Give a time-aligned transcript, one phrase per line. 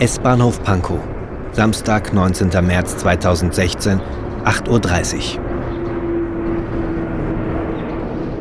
[0.00, 0.98] S-Bahnhof Pankow.
[1.52, 2.48] Samstag, 19.
[2.66, 4.00] März 2016,
[4.44, 5.40] 8.30 Uhr.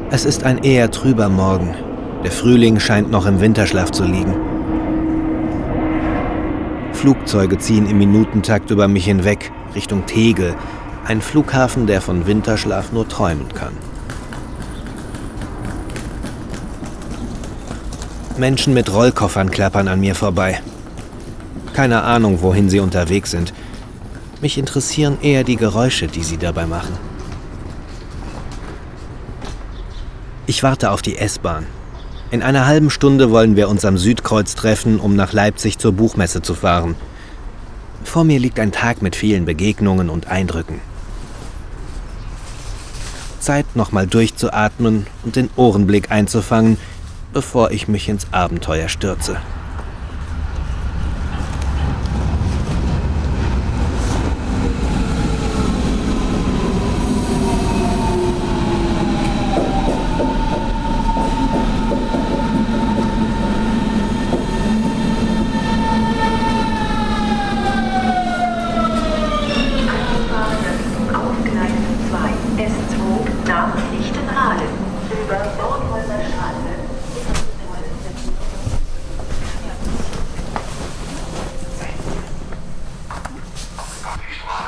[0.10, 1.76] Es ist ein eher trüber Morgen.
[2.24, 4.34] Der Frühling scheint noch im Winterschlaf zu liegen.
[6.92, 10.56] Flugzeuge ziehen im Minutentakt über mich hinweg, Richtung Tegel,
[11.06, 13.74] ein Flughafen, der von Winterschlaf nur träumen kann.
[18.38, 20.60] Menschen mit Rollkoffern klappern an mir vorbei.
[21.74, 23.54] Keine Ahnung, wohin sie unterwegs sind.
[24.42, 26.98] Mich interessieren eher die Geräusche, die sie dabei machen.
[30.46, 31.66] Ich warte auf die S-Bahn.
[32.30, 36.42] In einer halben Stunde wollen wir uns am Südkreuz treffen, um nach Leipzig zur Buchmesse
[36.42, 36.96] zu fahren.
[38.04, 40.82] Vor mir liegt ein Tag mit vielen Begegnungen und Eindrücken.
[43.40, 46.78] Zeit, nochmal durchzuatmen und den Ohrenblick einzufangen,
[47.34, 49.38] bevor ich mich ins Abenteuer stürze.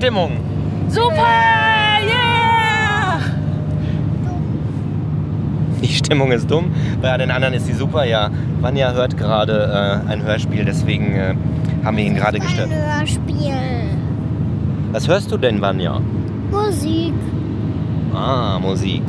[0.00, 0.30] Stimmung?
[0.88, 1.12] Super!
[2.06, 3.20] Yeah!
[5.82, 6.72] Die Stimmung ist dumm,
[7.02, 8.04] bei den anderen ist sie super.
[8.06, 8.30] Ja,
[8.62, 11.34] Vanja hört gerade äh, ein Hörspiel, deswegen äh,
[11.84, 12.70] haben wir ihn gerade gestört.
[12.72, 13.52] Ein Hörspiel.
[14.92, 16.00] Was hörst du denn, Vanja?
[16.50, 17.12] Musik.
[18.14, 19.02] Ah, Musik.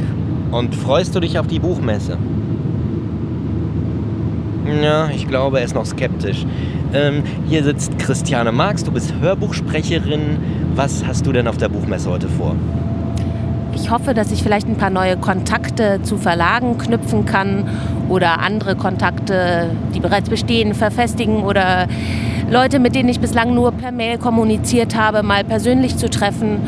[0.52, 2.18] Und freust du dich auf die Buchmesse?
[4.84, 6.46] Ja, ich glaube, er ist noch skeptisch.
[6.94, 10.61] Ähm, hier sitzt Christiane Marx, du bist Hörbuchsprecherin.
[10.76, 12.56] Was hast du denn auf der Buchmesse heute vor?
[13.74, 17.68] Ich hoffe, dass ich vielleicht ein paar neue Kontakte zu Verlagen knüpfen kann
[18.10, 21.88] oder andere Kontakte, die bereits bestehen, verfestigen oder
[22.50, 26.60] Leute, mit denen ich bislang nur per Mail kommuniziert habe, mal persönlich zu treffen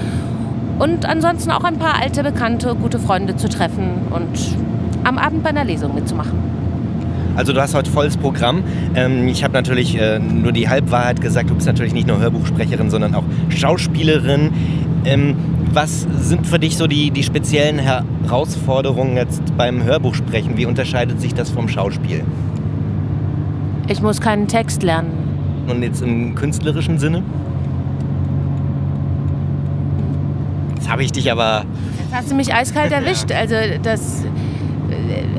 [0.79, 4.57] und ansonsten auch ein paar alte Bekannte, gute Freunde zu treffen und
[5.05, 6.52] am Abend bei einer Lesung mitzumachen.
[7.35, 8.63] Also du hast heute volles Programm.
[8.95, 11.49] Ähm, ich habe natürlich äh, nur die Halbwahrheit gesagt.
[11.49, 14.51] Du bist natürlich nicht nur Hörbuchsprecherin, sondern auch Schauspielerin.
[15.05, 15.35] Ähm,
[15.71, 20.57] was sind für dich so die, die speziellen Herausforderungen jetzt beim Hörbuchsprechen?
[20.57, 22.23] Wie unterscheidet sich das vom Schauspiel?
[23.87, 25.11] Ich muss keinen Text lernen.
[25.67, 27.23] Und jetzt im künstlerischen Sinne?
[30.75, 31.65] Jetzt habe ich dich aber.
[32.03, 33.31] Jetzt hast du mich eiskalt erwischt.
[33.31, 34.23] Also das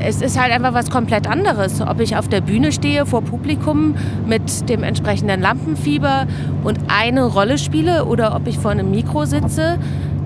[0.01, 1.81] es ist halt einfach was komplett anderes.
[1.81, 3.95] Ob ich auf der Bühne stehe vor Publikum
[4.27, 6.27] mit dem entsprechenden Lampenfieber
[6.63, 9.77] und eine Rolle spiele oder ob ich vor einem Mikro sitze,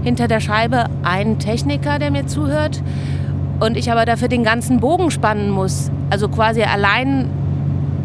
[0.04, 2.82] hinter der Scheibe einen Techniker, der mir zuhört
[3.60, 5.92] und ich aber dafür den ganzen Bogen spannen muss.
[6.10, 7.30] Also quasi allein,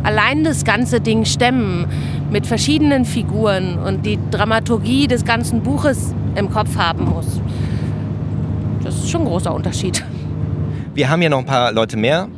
[0.03, 1.87] allein das ganze Ding stemmen
[2.31, 7.41] mit verschiedenen Figuren und die Dramaturgie des ganzen Buches im Kopf haben muss.
[8.82, 10.05] Das ist schon ein großer Unterschied.
[10.94, 12.29] Wir haben hier noch ein paar Leute mehr.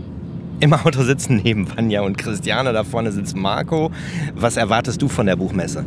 [0.60, 3.90] Im Auto sitzen neben Vanja und Christiane, da vorne sitzt Marco.
[4.34, 5.84] Was erwartest du von der Buchmesse?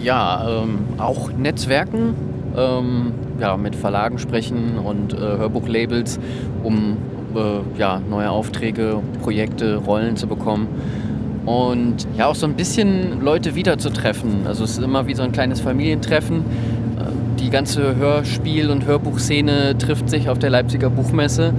[0.00, 2.14] Ja, ähm, auch Netzwerken,
[2.56, 6.20] ähm, ja, mit Verlagen sprechen und äh, Hörbuchlabels,
[6.62, 6.96] um
[7.34, 7.40] äh,
[7.76, 10.68] ja, neue Aufträge, Projekte, Rollen zu bekommen.
[11.44, 14.46] Und ja, auch so ein bisschen Leute wiederzutreffen.
[14.46, 16.44] Also es ist immer wie so ein kleines Familientreffen
[17.44, 21.52] die ganze Hörspiel- und Hörbuchszene trifft sich auf der Leipziger Buchmesse.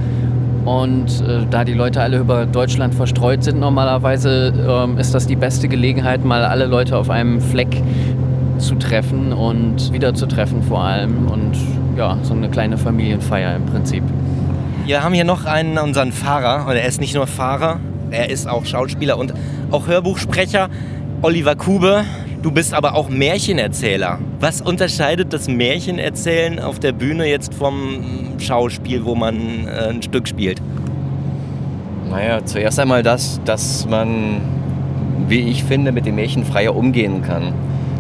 [0.66, 5.36] Und äh, da die Leute alle über Deutschland verstreut sind normalerweise, ähm, ist das die
[5.36, 7.84] beste Gelegenheit, mal alle Leute auf einem Fleck
[8.58, 11.28] zu treffen und wiederzutreffen vor allem.
[11.28, 11.56] Und
[11.96, 14.04] ja, so eine kleine Familienfeier im Prinzip.
[14.88, 16.68] Wir haben hier noch einen, unseren Fahrer.
[16.68, 17.80] Und er ist nicht nur Fahrer,
[18.10, 19.36] er ist auch Schauspieler und
[19.70, 20.70] auch Hörbuchsprecher.
[21.22, 22.06] Oliver Kube,
[22.46, 24.20] Du bist aber auch Märchenerzähler.
[24.40, 28.06] Was unterscheidet das Märchenerzählen auf der Bühne jetzt vom
[28.38, 30.62] Schauspiel, wo man äh, ein Stück spielt?
[32.08, 34.42] Naja, zuerst einmal das, dass man,
[35.28, 37.52] wie ich finde, mit dem Märchen freier umgehen kann.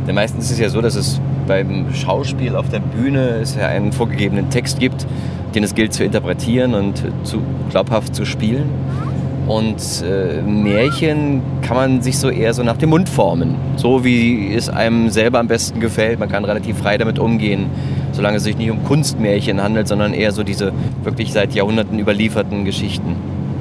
[0.07, 3.65] Denn meistens ist es ja so, dass es beim Schauspiel auf der Bühne es ja
[3.65, 5.07] einen vorgegebenen Text gibt,
[5.55, 8.69] den es gilt zu interpretieren und zu glaubhaft zu spielen.
[9.47, 13.55] Und äh, Märchen kann man sich so eher so nach dem Mund formen.
[13.75, 16.19] So wie es einem selber am besten gefällt.
[16.19, 17.67] Man kann relativ frei damit umgehen,
[18.11, 22.65] solange es sich nicht um Kunstmärchen handelt, sondern eher so diese wirklich seit Jahrhunderten überlieferten
[22.65, 23.15] Geschichten.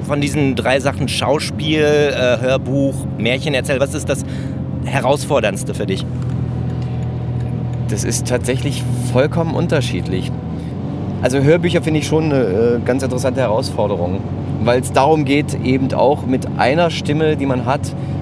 [0.07, 4.25] Von diesen drei Sachen Schauspiel, äh, Hörbuch, Märchen erzähl, was ist das
[4.87, 6.07] Herausforderndste für dich?
[7.89, 8.83] Das ist tatsächlich
[9.13, 10.33] vollkommen unterschiedlich.
[11.23, 14.21] Also Hörbücher finde ich schon eine äh, ganz interessante Herausforderung,
[14.63, 17.81] weil es darum geht, eben auch mit einer Stimme, die man hat,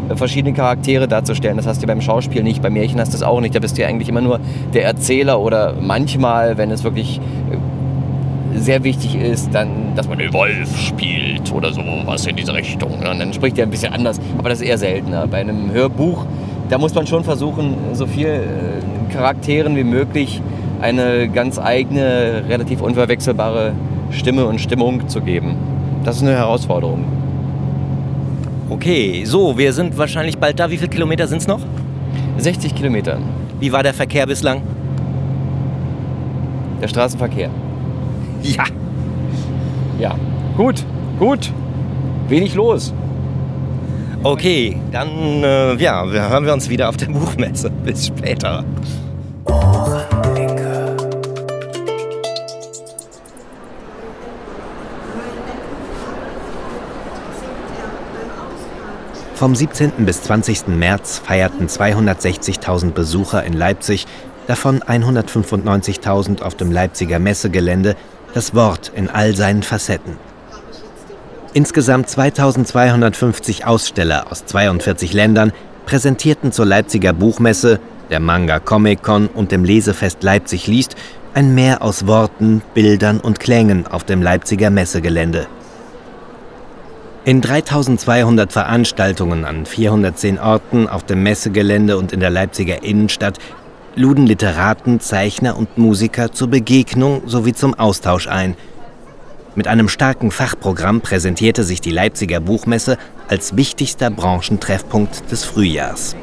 [0.08, 1.56] äh, verschiedene Charaktere darzustellen.
[1.56, 3.55] Das hast du beim Schauspiel nicht, beim Märchen hast du das auch nicht.
[3.55, 4.40] Da bist du ja eigentlich immer nur
[4.75, 7.20] der Erzähler oder manchmal, wenn es wirklich
[7.50, 12.52] äh, sehr wichtig ist, dann, dass man den Wolf spielt oder so was in diese
[12.52, 12.93] Richtung.
[12.99, 15.26] Und dann spricht er ein bisschen anders, aber das ist eher seltener.
[15.26, 16.26] Bei einem Hörbuch,
[16.69, 18.43] da muss man schon versuchen, so viel
[19.12, 20.40] Charakteren wie möglich
[20.81, 23.73] eine ganz eigene, relativ unverwechselbare
[24.11, 25.56] Stimme und Stimmung zu geben.
[26.04, 27.04] Das ist eine Herausforderung.
[28.69, 30.70] Okay, so, wir sind wahrscheinlich bald da.
[30.70, 31.60] Wie viele Kilometer sind es noch?
[32.38, 33.19] 60 Kilometer.
[33.60, 34.62] Wie war der Verkehr bislang?
[36.81, 37.50] Der Straßenverkehr.
[38.43, 38.64] Ja.
[40.00, 40.16] Ja.
[40.56, 40.84] Gut,
[41.20, 41.52] gut.
[42.28, 42.93] Wenig los.
[44.25, 45.08] Okay, dann
[45.44, 47.70] äh, ja, hören wir uns wieder auf der Buchmesse.
[47.84, 48.64] Bis später.
[59.42, 60.06] Vom 17.
[60.06, 60.68] bis 20.
[60.68, 64.06] März feierten 260.000 Besucher in Leipzig,
[64.46, 67.96] davon 195.000 auf dem Leipziger Messegelände,
[68.34, 70.16] das Wort in all seinen Facetten.
[71.54, 75.52] Insgesamt 2250 Aussteller aus 42 Ländern
[75.86, 77.80] präsentierten zur Leipziger Buchmesse,
[78.10, 80.94] der Manga Comic Con und dem Lesefest Leipzig liest
[81.34, 85.48] ein Meer aus Worten, Bildern und Klängen auf dem Leipziger Messegelände.
[87.24, 93.38] In 3200 Veranstaltungen an 410 Orten auf dem Messegelände und in der Leipziger Innenstadt
[93.94, 98.56] luden Literaten, Zeichner und Musiker zur Begegnung sowie zum Austausch ein.
[99.54, 102.98] Mit einem starken Fachprogramm präsentierte sich die Leipziger Buchmesse
[103.28, 106.16] als wichtigster Branchentreffpunkt des Frühjahrs.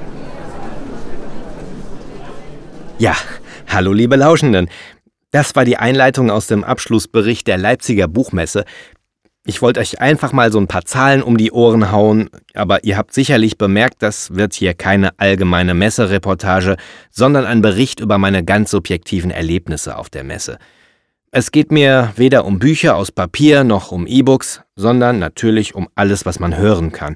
[2.97, 3.15] Ja,
[3.69, 4.69] hallo liebe Lauschenden.
[5.31, 8.65] Das war die Einleitung aus dem Abschlussbericht der Leipziger Buchmesse,
[9.45, 12.97] ich wollte euch einfach mal so ein paar Zahlen um die Ohren hauen, aber ihr
[12.97, 16.77] habt sicherlich bemerkt, das wird hier keine allgemeine Messereportage,
[17.09, 20.59] sondern ein Bericht über meine ganz subjektiven Erlebnisse auf der Messe.
[21.31, 26.25] Es geht mir weder um Bücher aus Papier noch um E-Books, sondern natürlich um alles,
[26.25, 27.15] was man hören kann.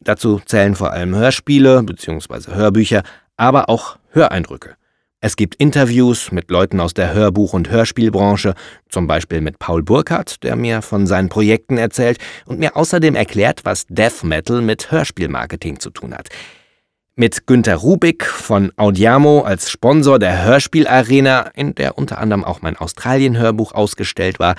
[0.00, 2.54] Dazu zählen vor allem Hörspiele bzw.
[2.54, 3.02] Hörbücher,
[3.36, 4.76] aber auch Höreindrücke.
[5.26, 8.54] Es gibt Interviews mit Leuten aus der Hörbuch- und Hörspielbranche,
[8.88, 13.62] zum Beispiel mit Paul Burkhardt, der mir von seinen Projekten erzählt und mir außerdem erklärt,
[13.64, 16.28] was Death Metal mit Hörspielmarketing zu tun hat.
[17.16, 22.76] Mit Günter Rubik von Audiamo als Sponsor der Hörspielarena, in der unter anderem auch mein
[22.76, 24.54] Australien-Hörbuch ausgestellt war.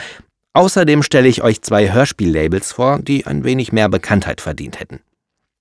[0.51, 5.00] Außerdem stelle ich euch zwei Hörspiellabels vor, die ein wenig mehr Bekanntheit verdient hätten.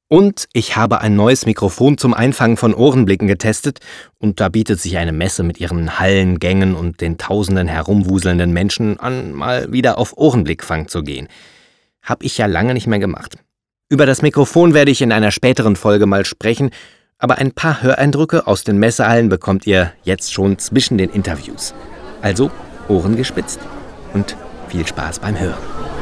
[0.08, 3.80] Und ich habe ein neues Mikrofon zum Einfangen von Ohrenblicken getestet
[4.18, 9.32] und da bietet sich eine Messe mit ihren Hallengängen und den tausenden herumwuselnden Menschen an,
[9.32, 11.26] mal wieder auf Ohrenblickfang zu gehen.
[12.02, 13.36] Hab ich ja lange nicht mehr gemacht.
[13.88, 16.70] Über das Mikrofon werde ich in einer späteren Folge mal sprechen,
[17.18, 21.74] aber ein paar Höreindrücke aus den Messehallen bekommt ihr jetzt schon zwischen den Interviews.
[22.22, 22.52] Also
[22.88, 23.58] Ohren gespitzt
[24.12, 24.36] und
[24.68, 25.95] viel Spaß beim Hören.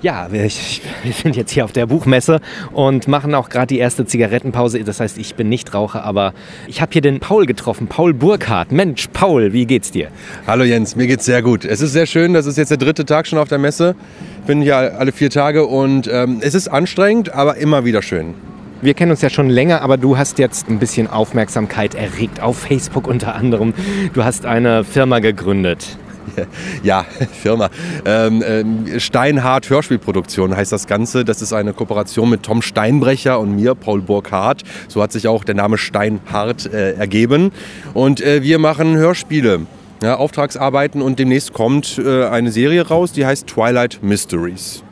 [0.00, 2.40] Ja, wir, wir, sind jetzt hier auf der Buchmesse
[2.72, 4.84] und machen auch gerade die erste Zigarettenpause.
[4.84, 6.34] Das heißt, ich bin nicht Raucher, aber
[6.68, 8.70] ich habe hier den Paul getroffen, Paul Burkhardt.
[8.70, 10.08] Mensch, Paul, wie geht's dir?
[10.46, 11.64] Hallo Jens, mir geht's sehr gut.
[11.64, 13.96] Es ist sehr schön, das ist jetzt der dritte Tag schon auf der Messe.
[14.42, 18.34] Ich bin hier alle vier Tage und ähm, es ist anstrengend, aber immer wieder schön.
[18.80, 22.56] Wir kennen uns ja schon länger, aber du hast jetzt ein bisschen Aufmerksamkeit erregt, auf
[22.56, 23.74] Facebook unter anderem.
[24.12, 25.98] Du hast eine Firma gegründet.
[26.82, 27.04] ja,
[27.42, 27.70] Firma.
[28.04, 31.24] Ähm, ähm, Steinhardt Hörspielproduktion heißt das Ganze.
[31.24, 34.62] Das ist eine Kooperation mit Tom Steinbrecher und mir, Paul Burkhardt.
[34.88, 37.52] So hat sich auch der Name Steinhardt äh, ergeben.
[37.94, 39.66] Und äh, wir machen Hörspiele.
[40.02, 44.84] Ja, Auftragsarbeiten und demnächst kommt äh, eine Serie raus, die heißt Twilight Mysteries.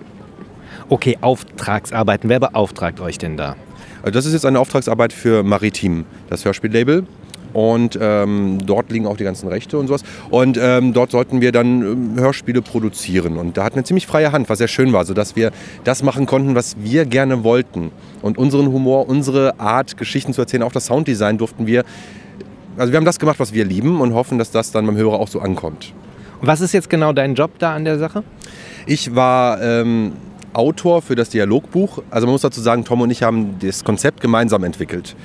[0.89, 2.29] Okay, Auftragsarbeiten.
[2.29, 3.57] Wer beauftragt euch denn da?
[4.03, 7.07] Also das ist jetzt eine Auftragsarbeit für Maritim, das Hörspiellabel.
[7.57, 10.03] Und ähm, dort liegen auch die ganzen Rechte und sowas.
[10.29, 13.39] Und ähm, dort sollten wir dann ähm, Hörspiele produzieren.
[13.39, 16.27] Und da hat eine ziemlich freie Hand, was sehr schön war, sodass wir das machen
[16.27, 17.93] konnten, was wir gerne wollten.
[18.21, 21.85] Und unseren Humor, unsere Art, Geschichten zu erzählen, auch das Sounddesign durften wir.
[22.77, 25.19] Also wir haben das gemacht, was wir lieben und hoffen, dass das dann beim Hörer
[25.19, 25.95] auch so ankommt.
[26.43, 28.23] Und was ist jetzt genau dein Job da an der Sache?
[28.85, 30.13] Ich war ähm,
[30.53, 32.03] Autor für das Dialogbuch.
[32.11, 35.17] Also man muss dazu sagen, Tom und ich haben das Konzept gemeinsam entwickelt.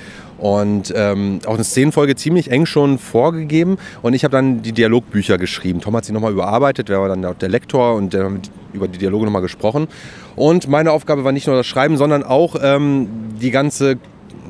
[0.42, 3.76] Und ähm, auch eine Szenenfolge ziemlich eng schon vorgegeben.
[4.02, 5.80] Und ich habe dann die Dialogbücher geschrieben.
[5.80, 8.98] Tom hat sie nochmal überarbeitet, wer war dann der Lektor und der hat über die
[8.98, 9.86] Dialoge nochmal gesprochen.
[10.34, 13.06] Und meine Aufgabe war nicht nur das Schreiben, sondern auch ähm,
[13.40, 13.98] die ganze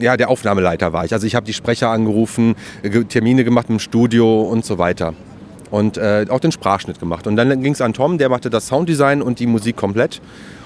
[0.00, 1.12] ja, der Aufnahmeleiter war ich.
[1.12, 2.54] Also ich habe die Sprecher angerufen,
[3.11, 5.12] Termine gemacht im Studio und so weiter.
[5.70, 7.26] Und äh, auch den Sprachschnitt gemacht.
[7.26, 10.22] Und dann ging es an Tom, der machte das Sounddesign und die Musik komplett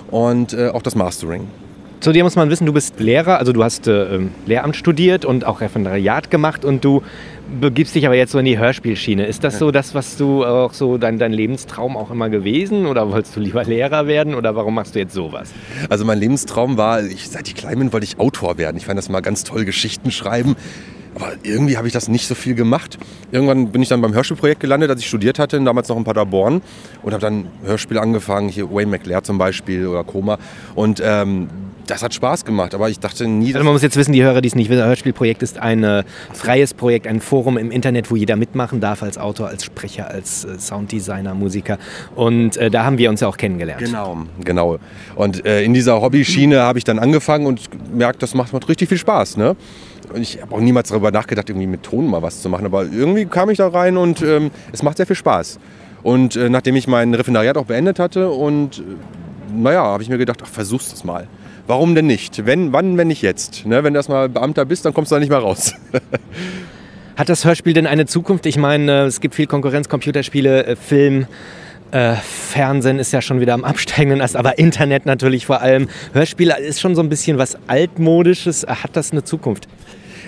[0.08, 1.48] und äh, auch das Mastering.
[2.00, 5.44] Zu dir muss man wissen, du bist Lehrer, also du hast äh, Lehramt studiert und
[5.44, 7.02] auch Referendariat gemacht und du
[7.60, 9.24] begibst dich aber jetzt so in die Hörspielschiene.
[9.26, 13.10] Ist das so das, was du auch so dein, dein Lebenstraum auch immer gewesen oder
[13.10, 15.52] wolltest du lieber Lehrer werden oder warum machst du jetzt sowas?
[15.88, 18.76] Also mein Lebenstraum war, ich, seit ich klein bin, wollte ich Autor werden.
[18.76, 20.56] Ich fand das mal ganz toll, Geschichten schreiben.
[21.14, 22.98] Aber irgendwie habe ich das nicht so viel gemacht.
[23.32, 26.60] Irgendwann bin ich dann beim Hörspielprojekt gelandet, als ich studiert hatte, damals noch in Paderborn.
[27.02, 30.38] Und habe dann Hörspiele angefangen, hier Wayne McLear zum Beispiel oder Koma.
[30.74, 31.48] Und ähm,
[31.86, 33.54] das hat Spaß gemacht, aber ich dachte nie.
[33.54, 36.04] Also man muss jetzt wissen, die Hörer, die es nicht wissen, Hörspielprojekt ist ein äh,
[36.32, 40.44] freies Projekt, ein Forum im Internet, wo jeder mitmachen darf, als Autor, als Sprecher, als
[40.44, 41.78] äh, Sounddesigner, Musiker.
[42.14, 43.80] Und äh, da haben wir uns ja auch kennengelernt.
[43.80, 44.78] Genau, genau.
[45.14, 48.88] Und äh, in dieser Hobbyschiene habe ich dann angefangen und gemerkt, das macht, macht richtig
[48.88, 49.36] viel Spaß.
[49.36, 49.56] Ne?
[50.12, 52.66] Und ich habe auch niemals darüber nachgedacht, irgendwie mit Ton mal was zu machen.
[52.66, 55.58] Aber irgendwie kam ich da rein und ähm, es macht sehr viel Spaß.
[56.02, 58.80] Und nachdem ich mein Referendariat auch beendet hatte und
[59.52, 61.26] naja, habe ich mir gedacht, ach, versuch's das mal
[61.66, 62.46] warum denn nicht?
[62.46, 63.66] Wenn, wann, wenn nicht jetzt?
[63.66, 63.84] Ne?
[63.84, 65.74] Wenn du erstmal Beamter bist, dann kommst du da nicht mehr raus.
[67.16, 68.46] Hat das Hörspiel denn eine Zukunft?
[68.46, 71.26] Ich meine, äh, es gibt viel Konkurrenz, Computerspiele, äh, Film.
[71.90, 75.88] Äh, Fernsehen ist ja schon wieder am absteigenden Ast, aber Internet natürlich vor allem.
[76.12, 78.66] Hörspiele ist schon so ein bisschen was altmodisches.
[78.66, 79.68] Hat das eine Zukunft?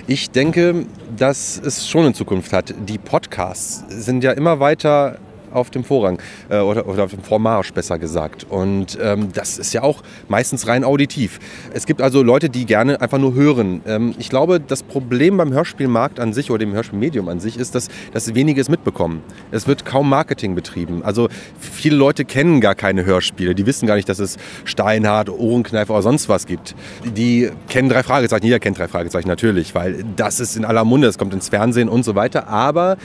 [0.06, 2.74] Ich denke, dass es schon eine Zukunft hat.
[2.88, 5.18] Die Podcasts sind ja immer weiter
[5.52, 8.46] auf dem Vorrang äh, oder, oder, auf dem Vormarsch besser gesagt.
[8.48, 11.40] Und ähm, das ist ja auch meistens rein auditiv.
[11.72, 13.80] Es gibt also Leute, die gerne einfach nur hören.
[13.86, 17.74] Ähm, ich glaube, das Problem beim Hörspielmarkt an sich oder dem Hörspielmedium an sich ist,
[17.74, 19.22] dass, dass wenige es mitbekommen.
[19.50, 21.02] Es wird kaum Marketing betrieben.
[21.02, 21.28] Also
[21.60, 23.54] viele Leute kennen gar keine Hörspiele.
[23.54, 26.74] Die wissen gar nicht, dass es Steinhardt, Ohrenkneifer oder sonst was gibt.
[27.04, 28.44] Die kennen drei Fragezeichen.
[28.44, 31.08] Jeder kennt drei Fragezeichen natürlich, weil das ist in aller Munde.
[31.08, 32.48] Es kommt ins Fernsehen und so weiter.
[32.48, 32.96] Aber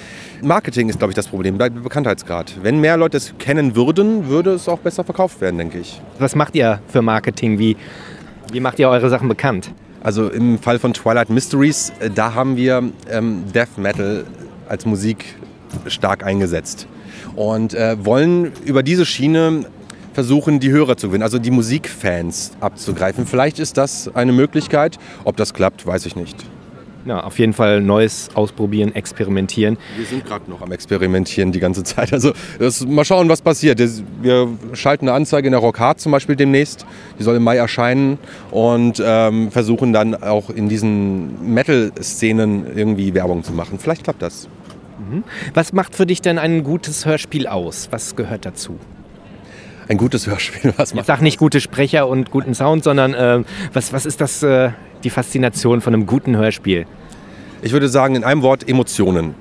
[0.41, 1.57] Marketing ist, glaube ich, das Problem.
[1.57, 2.32] Bekanntheitsgrad.
[2.33, 2.55] Grad.
[2.63, 6.01] Wenn mehr Leute es kennen würden, würde es auch besser verkauft werden, denke ich.
[6.17, 7.59] Was macht ihr für Marketing?
[7.59, 7.77] Wie,
[8.51, 9.71] wie macht ihr eure Sachen bekannt?
[10.01, 14.25] Also im Fall von Twilight Mysteries, äh, da haben wir ähm, Death Metal
[14.67, 15.25] als Musik
[15.85, 16.87] stark eingesetzt
[17.35, 19.65] und äh, wollen über diese Schiene
[20.13, 23.27] versuchen, die Hörer zu gewinnen, also die Musikfans abzugreifen.
[23.27, 24.97] Vielleicht ist das eine Möglichkeit.
[25.23, 26.37] Ob das klappt, weiß ich nicht.
[27.05, 29.77] Ja, auf jeden Fall Neues ausprobieren, experimentieren.
[29.97, 32.13] Wir sind gerade noch am Experimentieren die ganze Zeit.
[32.13, 33.79] Also das, mal schauen, was passiert.
[34.21, 36.85] Wir schalten eine Anzeige in der Rock Hard zum Beispiel demnächst.
[37.19, 38.19] Die soll im Mai erscheinen
[38.51, 43.79] und ähm, versuchen dann auch in diesen Metal-Szenen irgendwie Werbung zu machen.
[43.79, 44.47] Vielleicht klappt das.
[44.99, 45.23] Mhm.
[45.53, 47.89] Was macht für dich denn ein gutes Hörspiel aus?
[47.91, 48.79] Was gehört dazu?
[49.87, 53.43] Ein gutes Hörspiel, was macht Ich sag nicht gute Sprecher und guten Sound, sondern äh,
[53.73, 54.71] was, was ist das, äh,
[55.03, 56.85] die Faszination von einem guten Hörspiel?
[57.61, 59.35] Ich würde sagen, in einem Wort Emotionen.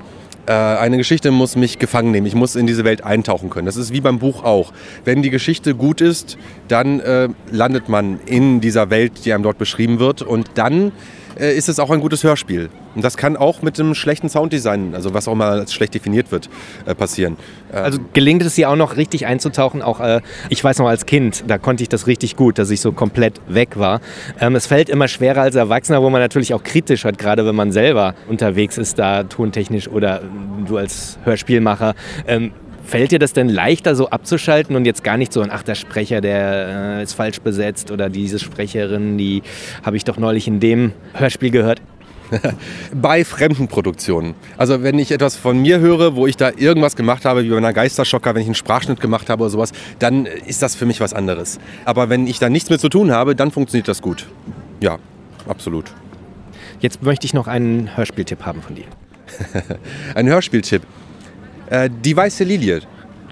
[0.47, 2.26] Äh, eine Geschichte muss mich gefangen nehmen.
[2.26, 3.66] Ich muss in diese Welt eintauchen können.
[3.66, 4.73] Das ist wie beim Buch auch.
[5.04, 6.37] Wenn die Geschichte gut ist,
[6.69, 10.23] dann äh, landet man in dieser Welt, die einem dort beschrieben wird.
[10.23, 10.92] Und dann
[11.38, 12.71] äh, ist es auch ein gutes Hörspiel.
[12.94, 16.30] Und das kann auch mit einem schlechten Sounddesign, also was auch mal als schlecht definiert
[16.30, 16.49] wird,
[16.87, 17.37] äh, passieren.
[17.72, 19.82] Also gelingt es dir auch noch richtig einzutauchen?
[19.82, 20.20] Auch äh,
[20.50, 23.40] ich weiß noch als Kind, da konnte ich das richtig gut, dass ich so komplett
[23.49, 24.00] weg war.
[24.40, 27.54] Ähm, es fällt immer schwerer als Erwachsener, wo man natürlich auch kritisch hat, gerade wenn
[27.54, 30.22] man selber unterwegs ist, da tontechnisch oder
[30.66, 31.94] du als Hörspielmacher.
[32.26, 32.52] Ähm,
[32.84, 35.76] Fällt dir das denn leichter, so abzuschalten und jetzt gar nicht so ein, ach, der
[35.76, 39.42] Sprecher, der äh, ist falsch besetzt oder diese Sprecherin, die
[39.84, 41.80] habe ich doch neulich in dem Hörspiel gehört?
[42.95, 44.35] bei fremden Produktionen.
[44.57, 47.57] Also wenn ich etwas von mir höre, wo ich da irgendwas gemacht habe, wie bei
[47.57, 51.01] einer Geisterschocker, wenn ich einen Sprachschnitt gemacht habe oder sowas, dann ist das für mich
[51.01, 51.59] was anderes.
[51.85, 54.27] Aber wenn ich da nichts mit zu tun habe, dann funktioniert das gut.
[54.81, 54.99] Ja,
[55.49, 55.87] absolut.
[56.81, 58.85] Jetzt möchte ich noch einen Hörspieltipp haben von dir.
[60.15, 60.83] Ein Hörspieltipp.
[61.71, 62.81] Äh, Die weiße Lilie.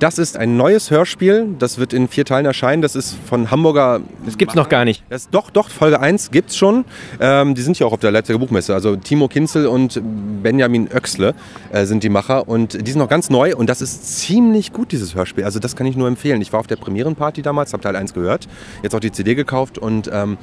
[0.01, 1.55] Das ist ein neues Hörspiel.
[1.59, 2.81] Das wird in vier Teilen erscheinen.
[2.81, 4.01] Das ist von Hamburger.
[4.25, 5.05] Das gibt's noch gar nicht.
[5.11, 6.87] Das, doch, doch, Folge 1 gibt's schon.
[7.21, 8.73] Ähm, die sind ja auch auf der Leipziger Buchmesse.
[8.73, 10.01] Also Timo Kinzel und
[10.43, 11.35] Benjamin Oechsle
[11.71, 12.49] äh, sind die Macher.
[12.49, 13.55] Und die sind noch ganz neu.
[13.55, 15.45] Und das ist ziemlich gut, dieses Hörspiel.
[15.45, 16.41] Also das kann ich nur empfehlen.
[16.41, 18.49] Ich war auf der Premierenparty damals, habe Teil 1 gehört.
[18.83, 19.77] Jetzt auch die CD gekauft.
[19.77, 20.39] Und ähm,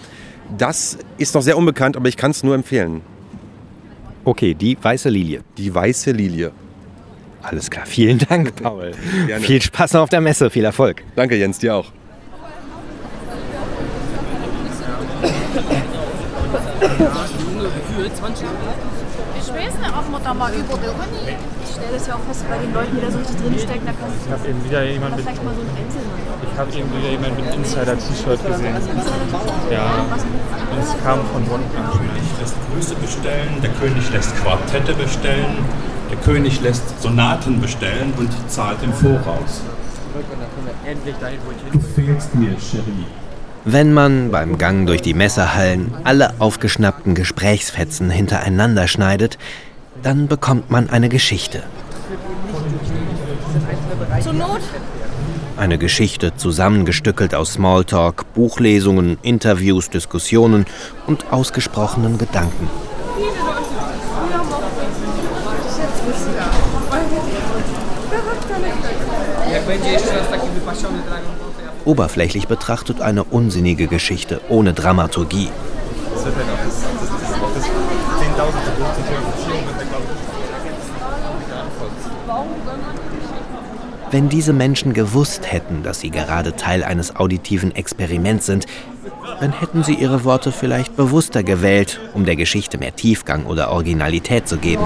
[0.56, 3.02] das ist noch sehr unbekannt, aber ich kann es nur empfehlen.
[4.24, 5.42] Okay, die weiße Lilie.
[5.58, 6.52] Die weiße Lilie.
[7.50, 8.92] Alles klar, vielen Dank, Paul.
[9.26, 9.46] Gerne.
[9.46, 11.02] Viel Spaß noch auf der Messe, viel Erfolg.
[11.16, 11.86] Danke, Jens, dir auch.
[19.40, 21.38] Ich weiß nicht, ob man da mal über die Uni.
[21.64, 23.86] Ich stelle das ja auch fest bei den Leuten, die da so richtig drinstecken.
[23.86, 26.12] Da kannst Ich habe eben wieder jemand du mit, vielleicht mal so einen Einzelnen.
[26.44, 28.76] ich habe eben wieder jemand mit Insider-T-Shirt gesehen.
[29.72, 31.96] Ja, und es kam von Wolfgang.
[31.96, 35.64] König lässt Grüße bestellen, der König lässt Quartette bestellen,
[36.10, 39.62] der König lässt Sonaten bestellen und zahlt im Voraus.
[41.72, 43.06] Du fehlst mir, Cherie.
[43.66, 49.38] Wenn man beim Gang durch die Messehallen alle aufgeschnappten Gesprächsfetzen hintereinander schneidet,
[50.02, 51.64] dann bekommt man eine Geschichte.
[54.22, 54.62] Zur Not.
[55.58, 60.66] Eine Geschichte zusammengestückelt aus Smalltalk, Buchlesungen, Interviews, Diskussionen
[61.08, 62.70] und ausgesprochenen Gedanken.
[71.86, 75.50] Oberflächlich betrachtet eine unsinnige Geschichte ohne Dramaturgie.
[84.10, 88.66] Wenn diese Menschen gewusst hätten, dass sie gerade Teil eines auditiven Experiments sind,
[89.40, 94.48] dann hätten sie ihre Worte vielleicht bewusster gewählt, um der Geschichte mehr Tiefgang oder Originalität
[94.48, 94.86] zu geben.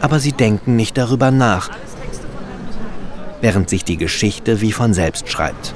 [0.00, 1.70] Aber sie denken nicht darüber nach,
[3.40, 5.74] während sich die Geschichte wie von selbst schreibt.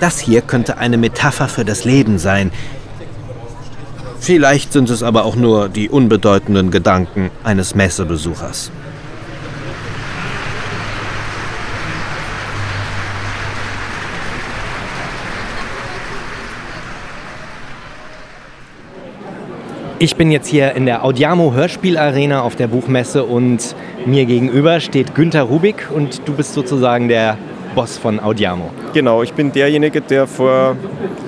[0.00, 2.50] Das hier könnte eine Metapher für das Leben sein.
[4.20, 8.70] Vielleicht sind es aber auch nur die unbedeutenden Gedanken eines Messebesuchers.
[19.98, 25.14] Ich bin jetzt hier in der Audiamo Hörspielarena auf der Buchmesse und mir gegenüber steht
[25.14, 27.38] Günter Rubik und du bist sozusagen der
[27.74, 28.70] Boss von Audiamo.
[28.92, 30.76] Genau, ich bin derjenige, der vor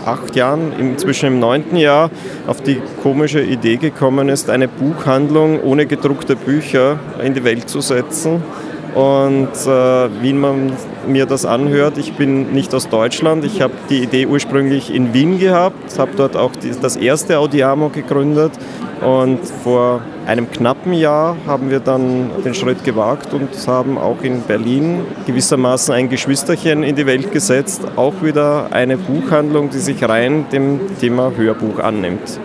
[0.05, 2.11] acht Jahren, inzwischen im neunten Jahr,
[2.47, 7.81] auf die komische Idee gekommen ist, eine Buchhandlung ohne gedruckte Bücher in die Welt zu
[7.81, 8.43] setzen.
[8.95, 10.73] Und äh, wie man
[11.07, 13.45] mir das anhört, ich bin nicht aus Deutschland.
[13.45, 17.89] Ich habe die Idee ursprünglich in Wien gehabt, habe dort auch die, das erste Audiamo
[17.89, 18.53] gegründet.
[19.01, 24.43] Und vor einem knappen Jahr haben wir dann den Schritt gewagt und haben auch in
[24.43, 27.83] Berlin gewissermaßen ein Geschwisterchen in die Welt gesetzt.
[27.97, 32.41] Auch wieder eine Buchhandlung, die sich rein dem Thema Hörbuch annimmt.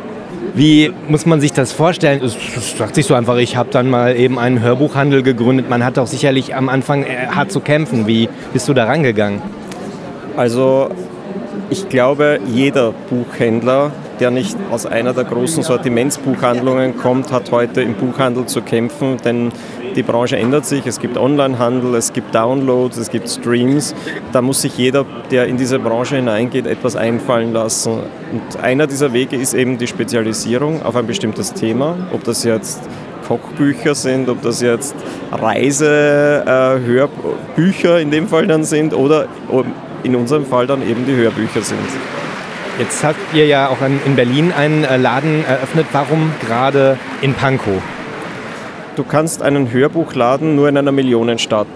[0.56, 2.22] Wie muss man sich das vorstellen?
[2.24, 5.68] Es sagt sich so einfach, ich habe dann mal eben einen Hörbuchhandel gegründet.
[5.68, 8.06] Man hat doch sicherlich am Anfang äh, hart zu kämpfen.
[8.06, 9.42] Wie bist du da rangegangen?
[10.38, 10.90] Also
[11.72, 17.96] ich glaube, jeder Buchhändler, der nicht aus einer der großen Sortimentsbuchhandlungen kommt, hat heute im
[17.96, 19.52] Buchhandel zu kämpfen, denn
[19.96, 20.86] die Branche ändert sich.
[20.86, 23.96] Es gibt Onlinehandel, es gibt Downloads, es gibt Streams.
[24.32, 28.00] Da muss sich jeder, der in diese Branche hineingeht, etwas einfallen lassen.
[28.32, 32.82] Und einer dieser Wege ist eben die Spezialisierung auf ein bestimmtes Thema, ob das jetzt
[33.28, 34.96] Kochbücher sind, ob das jetzt
[35.32, 39.28] Reisehörbücher in dem Fall dann sind oder
[40.04, 41.80] in unserem Fall dann eben die Hörbücher sind.
[42.80, 45.86] Jetzt habt ihr ja auch in in Berlin einen äh, Laden eröffnet.
[45.92, 47.80] Warum gerade in Pankow?
[48.96, 51.68] Du kannst einen Hörbuchladen nur in einer Millionenstadt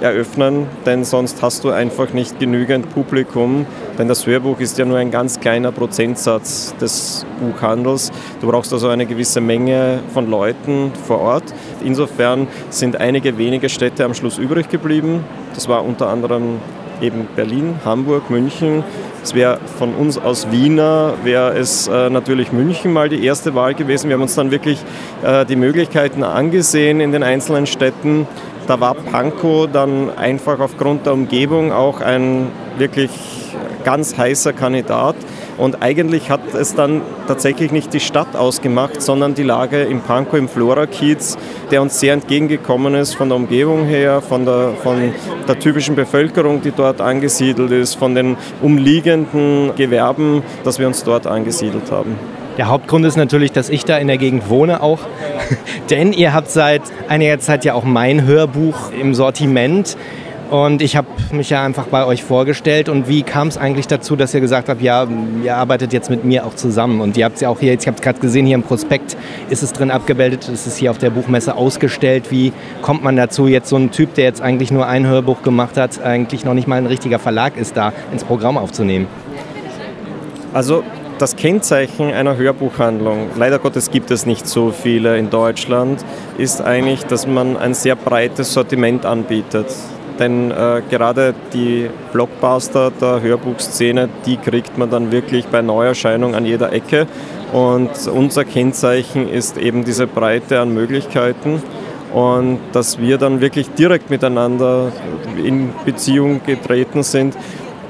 [0.00, 3.66] eröffnen, denn sonst hast du einfach nicht genügend Publikum,
[3.98, 8.12] denn das Hörbuch ist ja nur ein ganz kleiner Prozentsatz des Buchhandels.
[8.40, 11.44] Du brauchst also eine gewisse Menge von Leuten vor Ort.
[11.82, 15.24] Insofern sind einige wenige Städte am Schluss übrig geblieben.
[15.54, 16.60] Das war unter anderem
[17.02, 18.84] eben Berlin, Hamburg, München.
[19.22, 23.74] Es wäre von uns aus Wiener, wäre es äh, natürlich München mal die erste Wahl
[23.74, 24.08] gewesen.
[24.08, 24.78] Wir haben uns dann wirklich
[25.22, 28.26] äh, die Möglichkeiten angesehen in den einzelnen Städten
[28.66, 33.10] da war Pankow dann einfach aufgrund der Umgebung auch ein wirklich
[33.84, 35.16] ganz heißer Kandidat.
[35.62, 40.36] Und eigentlich hat es dann tatsächlich nicht die Stadt ausgemacht, sondern die Lage im Pankow
[40.36, 41.38] im Flora-Kiez,
[41.70, 45.14] der uns sehr entgegengekommen ist von der Umgebung her, von der, von
[45.46, 51.28] der typischen Bevölkerung, die dort angesiedelt ist, von den umliegenden Gewerben, dass wir uns dort
[51.28, 52.18] angesiedelt haben.
[52.58, 54.98] Der Hauptgrund ist natürlich, dass ich da in der Gegend wohne auch.
[55.90, 59.96] Denn ihr habt seit einiger Zeit ja auch mein Hörbuch im Sortiment.
[60.52, 62.90] Und ich habe mich ja einfach bei euch vorgestellt.
[62.90, 65.06] Und wie kam es eigentlich dazu, dass ihr gesagt habt, ja,
[65.42, 67.00] ihr arbeitet jetzt mit mir auch zusammen?
[67.00, 69.16] Und ihr habt es ja auch hier, ich habe es gerade gesehen, hier im Prospekt
[69.48, 72.30] ist es drin abgebildet, ist es hier auf der Buchmesse ausgestellt.
[72.30, 75.78] Wie kommt man dazu, jetzt so ein Typ, der jetzt eigentlich nur ein Hörbuch gemacht
[75.78, 79.06] hat, eigentlich noch nicht mal ein richtiger Verlag ist, da ins Programm aufzunehmen?
[80.52, 80.84] Also
[81.16, 86.04] das Kennzeichen einer Hörbuchhandlung, leider Gottes gibt es nicht so viele in Deutschland,
[86.36, 89.68] ist eigentlich, dass man ein sehr breites Sortiment anbietet.
[90.18, 96.44] Denn äh, gerade die Blockbuster der Hörbuchszene, die kriegt man dann wirklich bei Neuerscheinung an
[96.44, 97.06] jeder Ecke.
[97.52, 101.62] Und unser Kennzeichen ist eben diese Breite an Möglichkeiten
[102.14, 104.92] und dass wir dann wirklich direkt miteinander
[105.42, 107.34] in Beziehung getreten sind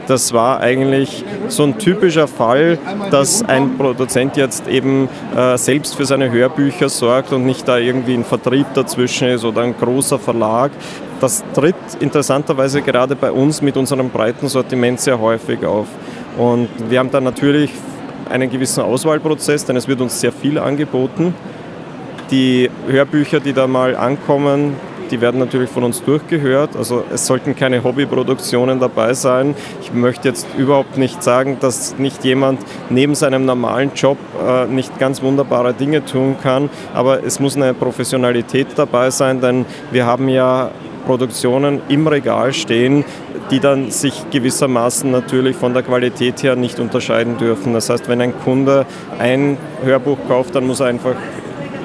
[0.06, 2.78] das war eigentlich so ein typischer Fall,
[3.10, 8.14] dass ein Produzent jetzt eben äh, selbst für seine Hörbücher sorgt und nicht da irgendwie
[8.14, 10.72] ein Vertrieb dazwischen ist oder ein großer Verlag.
[11.22, 15.86] Das tritt interessanterweise gerade bei uns mit unserem breiten Sortiment sehr häufig auf.
[16.36, 17.70] Und wir haben da natürlich
[18.28, 21.32] einen gewissen Auswahlprozess, denn es wird uns sehr viel angeboten.
[22.32, 24.74] Die Hörbücher, die da mal ankommen,
[25.12, 26.74] die werden natürlich von uns durchgehört.
[26.74, 29.54] Also es sollten keine Hobbyproduktionen dabei sein.
[29.80, 32.58] Ich möchte jetzt überhaupt nicht sagen, dass nicht jemand
[32.90, 37.74] neben seinem normalen Job äh, nicht ganz wunderbare Dinge tun kann, aber es muss eine
[37.74, 40.72] Professionalität dabei sein, denn wir haben ja
[41.04, 43.04] Produktionen im Regal stehen,
[43.50, 47.74] die dann sich gewissermaßen natürlich von der Qualität her nicht unterscheiden dürfen.
[47.74, 48.86] Das heißt, wenn ein Kunde
[49.18, 51.16] ein Hörbuch kauft, dann muss er einfach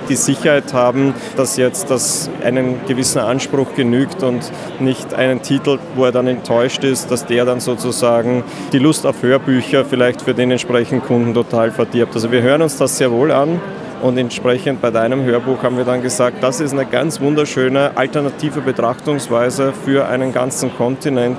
[0.07, 6.05] die Sicherheit haben, dass jetzt das einen gewissen Anspruch genügt und nicht einen Titel, wo
[6.05, 10.51] er dann enttäuscht ist, dass der dann sozusagen die Lust auf Hörbücher vielleicht für den
[10.51, 12.15] entsprechenden Kunden total verdirbt.
[12.15, 13.59] Also wir hören uns das sehr wohl an.
[14.01, 18.61] Und entsprechend bei deinem Hörbuch haben wir dann gesagt, das ist eine ganz wunderschöne alternative
[18.61, 21.37] Betrachtungsweise für einen ganzen Kontinent,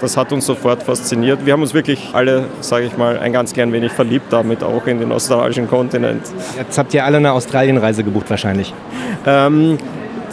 [0.00, 1.46] das hat uns sofort fasziniert.
[1.46, 4.86] Wir haben uns wirklich alle, sage ich mal, ein ganz klein wenig verliebt damit auch
[4.86, 6.22] in den australischen Kontinent.
[6.58, 8.74] Jetzt habt ihr alle eine Australienreise gebucht wahrscheinlich.
[9.26, 9.78] Ähm,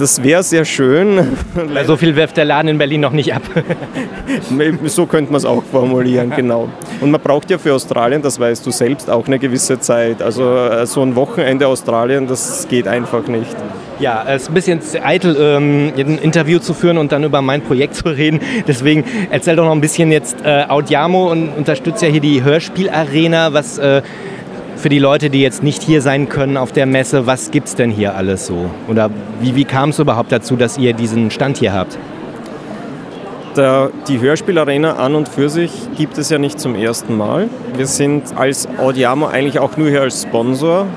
[0.02, 1.38] das wäre sehr schön.
[1.86, 3.44] so viel wirft der Laden in Berlin noch nicht ab.
[4.86, 6.70] so könnte man es auch formulieren, genau.
[7.00, 10.22] Und man braucht ja für Australien, das weißt du selbst, auch eine gewisse Zeit.
[10.22, 13.56] Also äh, so ein Wochenende Australien, das geht einfach nicht.
[14.00, 17.62] Ja, es ist ein bisschen eitel, ähm, ein Interview zu führen und dann über mein
[17.62, 18.40] Projekt zu reden.
[18.68, 23.54] Deswegen erzähl doch noch ein bisschen jetzt äh, Audiamo und unterstützt ja hier die Hörspielarena.
[23.54, 24.02] Was äh,
[24.82, 27.76] für die Leute, die jetzt nicht hier sein können auf der Messe, was gibt es
[27.76, 28.72] denn hier alles so?
[28.88, 32.00] Oder wie, wie kam es überhaupt dazu, dass ihr diesen Stand hier habt?
[33.56, 37.48] Der, die Hörspielarena an und für sich gibt es ja nicht zum ersten Mal.
[37.76, 40.88] Wir sind als Audiamo eigentlich auch nur hier als Sponsor,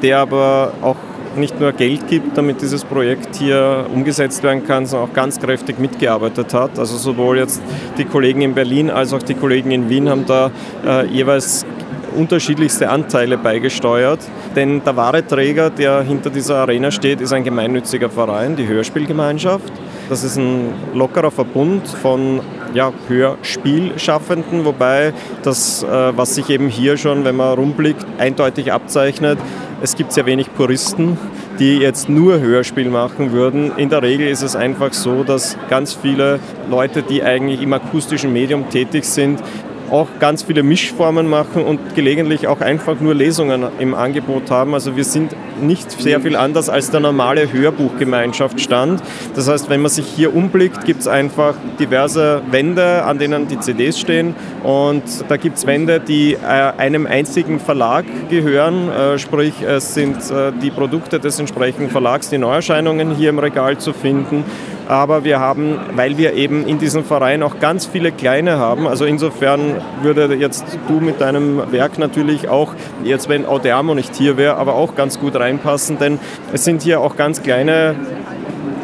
[0.00, 0.96] der aber auch
[1.36, 5.80] nicht nur Geld gibt, damit dieses Projekt hier umgesetzt werden kann, sondern auch ganz kräftig
[5.80, 6.78] mitgearbeitet hat.
[6.78, 7.60] Also sowohl jetzt
[7.98, 10.52] die Kollegen in Berlin als auch die Kollegen in Wien haben da
[10.86, 11.66] äh, jeweils
[12.14, 14.20] unterschiedlichste Anteile beigesteuert.
[14.56, 19.72] Denn der wahre Träger, der hinter dieser Arena steht, ist ein gemeinnütziger Verein, die Hörspielgemeinschaft.
[20.08, 22.40] Das ist ein lockerer Verbund von
[22.74, 29.38] ja, Hörspielschaffenden, wobei das, äh, was sich eben hier schon, wenn man rumblickt, eindeutig abzeichnet,
[29.82, 31.18] es gibt sehr wenig Puristen,
[31.58, 33.72] die jetzt nur Hörspiel machen würden.
[33.76, 38.32] In der Regel ist es einfach so, dass ganz viele Leute, die eigentlich im akustischen
[38.32, 39.42] Medium tätig sind,
[39.90, 44.74] auch ganz viele Mischformen machen und gelegentlich auch einfach nur Lesungen im Angebot haben.
[44.74, 49.02] Also wir sind nicht sehr viel anders als der normale Hörbuchgemeinschaft stand.
[49.34, 53.58] Das heißt, wenn man sich hier umblickt, gibt es einfach diverse Wände, an denen die
[53.60, 59.54] CDs stehen und da gibt es Wände, die äh, einem einzigen Verlag gehören, äh, sprich
[59.62, 64.44] es sind äh, die Produkte des entsprechenden Verlags, die Neuerscheinungen hier im Regal zu finden
[64.88, 69.04] aber wir haben, weil wir eben in diesem Verein auch ganz viele kleine haben, also
[69.04, 74.56] insofern würde jetzt du mit deinem Werk natürlich auch, jetzt wenn Audeamo nicht hier wäre,
[74.56, 76.18] aber auch ganz gut reinpassen, denn
[76.52, 77.94] es sind hier auch ganz kleine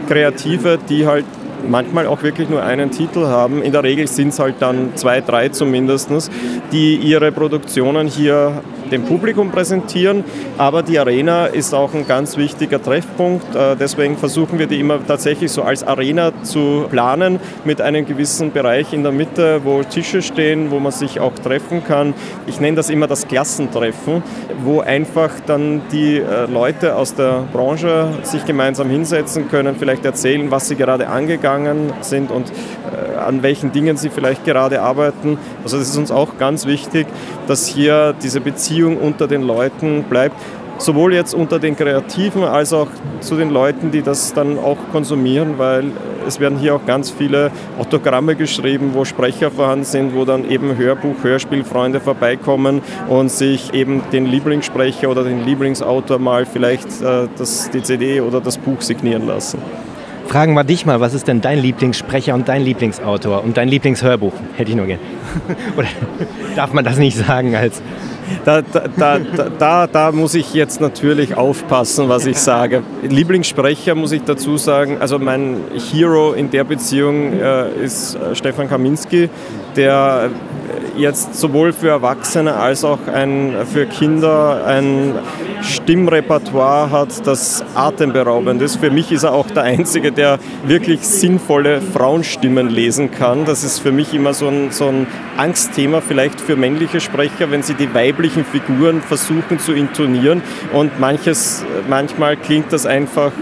[0.09, 1.25] Kreative, die halt
[1.69, 3.63] manchmal auch wirklich nur einen Titel haben.
[3.63, 6.11] In der Regel sind es halt dann zwei, drei zumindest,
[6.73, 10.25] die ihre Produktionen hier dem Publikum präsentieren.
[10.59, 13.55] Aber die Arena ist auch ein ganz wichtiger Treffpunkt.
[13.55, 18.53] Äh, deswegen versuchen wir die immer tatsächlich so als Arena zu planen mit einem gewissen
[18.53, 22.15] Bereich in der Mitte, wo Tische stehen, wo man sich auch treffen kann.
[22.47, 24.23] Ich nenne das immer das Klassentreffen,
[24.65, 30.51] wo einfach dann die äh, Leute aus der Branche sich gemeinsam hinsetzen können, vielleicht erzählen,
[30.51, 35.39] was sie gerade angegangen sind und äh, an welchen Dingen sie vielleicht gerade arbeiten.
[35.63, 37.07] Also das ist uns auch ganz wichtig,
[37.47, 40.37] dass hier diese Beziehung unter den Leuten bleibt
[40.81, 42.89] sowohl jetzt unter den Kreativen als auch
[43.21, 45.93] zu den Leuten, die das dann auch konsumieren, weil
[46.27, 50.77] es werden hier auch ganz viele Autogramme geschrieben, wo Sprecher vorhanden sind, wo dann eben
[50.77, 57.71] Hörbuch, Hörspielfreunde vorbeikommen und sich eben den Lieblingssprecher oder den Lieblingsautor mal vielleicht äh, das,
[57.71, 59.59] die CD oder das Buch signieren lassen.
[60.27, 64.33] Fragen wir dich mal, was ist denn dein Lieblingssprecher und dein Lieblingsautor und dein Lieblingshörbuch?
[64.57, 65.01] Hätte ich nur gern.
[65.77, 65.89] Oder
[66.55, 67.83] darf man das nicht sagen als
[68.45, 69.19] da, da,
[69.59, 72.83] da, da, muss ich jetzt natürlich aufpassen, was ich sage.
[73.03, 75.59] Lieblingssprecher muss ich dazu sagen, also mein
[75.93, 79.29] Hero in der Beziehung äh, ist äh, Stefan Kaminski,
[79.77, 80.31] der
[80.97, 85.15] jetzt sowohl für Erwachsene als auch ein, für Kinder ein
[85.63, 88.77] Stimmrepertoire hat, das atemberaubend ist.
[88.77, 93.45] Für mich ist er auch der Einzige, der wirklich sinnvolle Frauenstimmen lesen kann.
[93.45, 95.07] Das ist für mich immer so ein, so ein
[95.37, 100.43] Angstthema, vielleicht für männliche Sprecher, wenn sie die weiblichen Figuren versuchen zu intonieren.
[100.73, 103.33] Und manches, manchmal klingt das einfach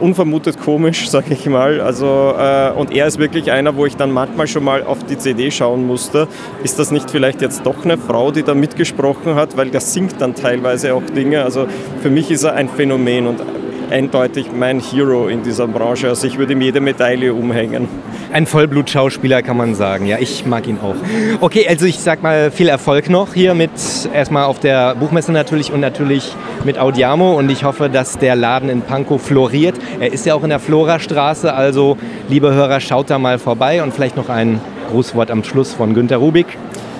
[0.00, 1.80] unvermutet komisch, sag ich mal.
[1.80, 5.18] Also, äh, und er ist wirklich einer, wo ich dann manchmal schon mal auf die
[5.18, 6.28] CD schauen musste.
[6.62, 9.56] Ist das nicht vielleicht jetzt doch eine Frau, die da mitgesprochen hat?
[9.56, 11.42] Weil der singt dann teilweise auch Dinge.
[11.42, 11.66] Also
[12.02, 13.40] für mich ist er ein Phänomen und
[13.90, 16.08] eindeutig mein Hero in dieser Branche.
[16.08, 17.88] Also ich würde ihm jede Medaille umhängen.
[18.34, 20.06] Ein Vollblut-Schauspieler kann man sagen.
[20.06, 20.96] Ja, ich mag ihn auch.
[21.40, 23.70] Okay, also ich sag mal viel Erfolg noch hier mit
[24.12, 28.70] erstmal auf der Buchmesse natürlich und natürlich mit Audiamo und ich hoffe, dass der Laden
[28.70, 29.76] in Pankow floriert.
[30.00, 31.96] Er ist ja auch in der Florastraße, also
[32.28, 36.16] liebe Hörer, schaut da mal vorbei und vielleicht noch ein Grußwort am Schluss von Günter
[36.16, 36.58] Rubik.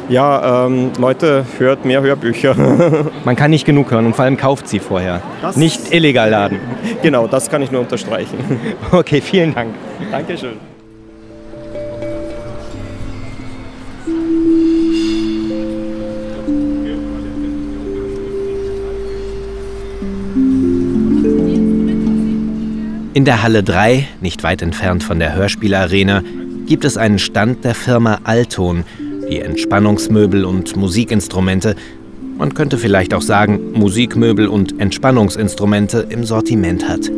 [0.08, 2.54] Ja, ähm, Leute, hört mehr Hörbücher.
[3.24, 5.20] Man kann nicht genug hören und vor allem kauft sie vorher.
[5.42, 6.60] Das nicht illegal laden.
[7.02, 8.38] Genau, das kann ich nur unterstreichen.
[8.92, 9.74] Okay, vielen Dank.
[10.12, 10.73] Dankeschön.
[23.14, 26.24] In der Halle 3, nicht weit entfernt von der Hörspielarena,
[26.66, 28.82] gibt es einen Stand der Firma Alton,
[29.30, 31.76] die Entspannungsmöbel und Musikinstrumente,
[32.36, 37.08] man könnte vielleicht auch sagen Musikmöbel und Entspannungsinstrumente im Sortiment hat.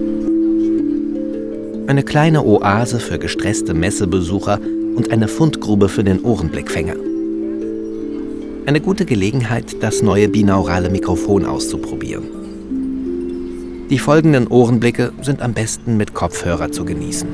[1.87, 4.61] Eine kleine Oase für gestresste Messebesucher
[4.97, 6.97] und eine Fundgrube für den Ohrenblickfänger.
[8.67, 12.46] Eine gute Gelegenheit, das neue binaurale Mikrofon auszuprobieren.
[13.89, 17.29] Die folgenden Ohrenblicke sind am besten mit Kopfhörer zu genießen.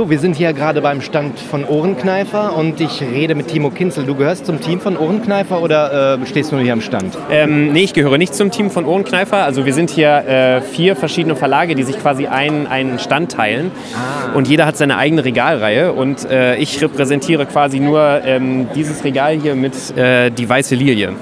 [0.00, 4.06] So, wir sind hier gerade beim Stand von Ohrenkneifer und ich rede mit Timo Kinzel.
[4.06, 7.18] Du gehörst zum Team von Ohrenkneifer oder äh, stehst du nur hier am Stand?
[7.30, 9.44] Ähm, nee, ich gehöre nicht zum Team von Ohrenkneifer.
[9.44, 13.72] Also wir sind hier äh, vier verschiedene Verlage, die sich quasi einen, einen Stand teilen.
[13.94, 14.34] Ah.
[14.34, 15.92] Und jeder hat seine eigene Regalreihe.
[15.92, 21.12] Und äh, ich repräsentiere quasi nur ähm, dieses Regal hier mit äh, Die Weiße Lilie.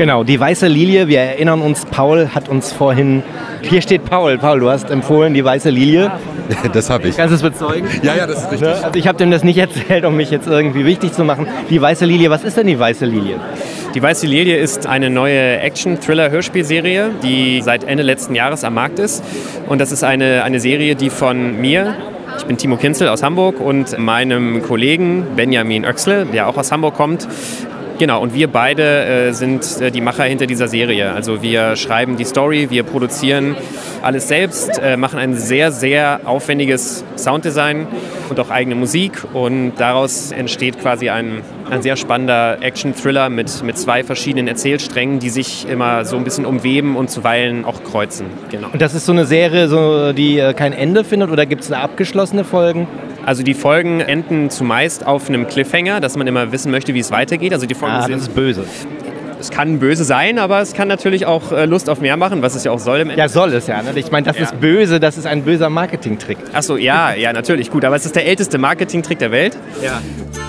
[0.00, 3.22] Genau, die weiße Lilie, wir erinnern uns, Paul hat uns vorhin,
[3.60, 6.10] hier steht Paul, Paul, du hast empfohlen, die weiße Lilie.
[6.72, 7.16] Das habe ich.
[7.16, 7.88] Kannst du es bezeugen?
[8.02, 8.68] Ja, ja, das ist richtig.
[8.68, 11.46] Also ich habe dem das nicht erzählt, um mich jetzt irgendwie wichtig zu machen.
[11.68, 13.36] Die weiße Lilie, was ist denn die weiße Lilie?
[13.94, 19.24] Die Weiße Lilie ist eine neue Action-Thriller-Hörspielserie, die seit Ende letzten Jahres am Markt ist.
[19.68, 21.96] Und das ist eine, eine Serie, die von mir,
[22.38, 26.94] ich bin Timo Kinzel aus Hamburg und meinem Kollegen Benjamin Oechsle, der auch aus Hamburg
[26.94, 27.26] kommt,
[28.00, 31.12] Genau, und wir beide äh, sind äh, die Macher hinter dieser Serie.
[31.12, 33.56] Also wir schreiben die Story, wir produzieren
[34.00, 37.86] alles selbst, äh, machen ein sehr, sehr aufwendiges Sounddesign
[38.30, 39.22] und auch eigene Musik.
[39.34, 45.30] Und daraus entsteht quasi ein, ein sehr spannender Action-Thriller mit, mit zwei verschiedenen Erzählsträngen, die
[45.30, 48.26] sich immer so ein bisschen umweben und zuweilen auch kreuzen.
[48.50, 48.68] Genau.
[48.72, 51.72] Und das ist so eine Serie, so, die äh, kein Ende findet oder gibt es
[51.72, 52.86] abgeschlossene Folgen?
[53.24, 57.10] Also die Folgen enden zumeist auf einem Cliffhanger, dass man immer wissen möchte, wie es
[57.10, 57.52] weitergeht.
[57.52, 58.64] Also die Folgen Ah, sind das ist böse.
[59.38, 62.54] es kann böse sein, aber es kann natürlich auch äh, Lust auf mehr machen, was
[62.54, 63.82] es ja auch soll im Ja, soll es ja.
[63.82, 63.90] Ne?
[63.94, 64.44] Ich meine, das Ja.
[64.44, 66.38] ist böse, das ist ein böser Marketingtrick.
[66.52, 67.84] Achso, ja, ja, natürlich, gut.
[67.84, 69.56] Aber es ist der älteste Marketingtrick der Welt.
[69.82, 70.00] Ja.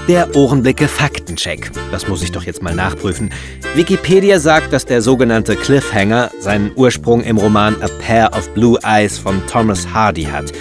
[0.07, 1.71] Der Ohrenblicke Faktencheck.
[1.91, 3.31] Das muss ich doch jetzt mal nachprüfen.
[3.75, 9.19] Wikipedia sagt, dass der sogenannte Cliffhanger seinen Ursprung im Roman A Pair of Blue Eyes
[9.19, 10.51] von Thomas Hardy hat.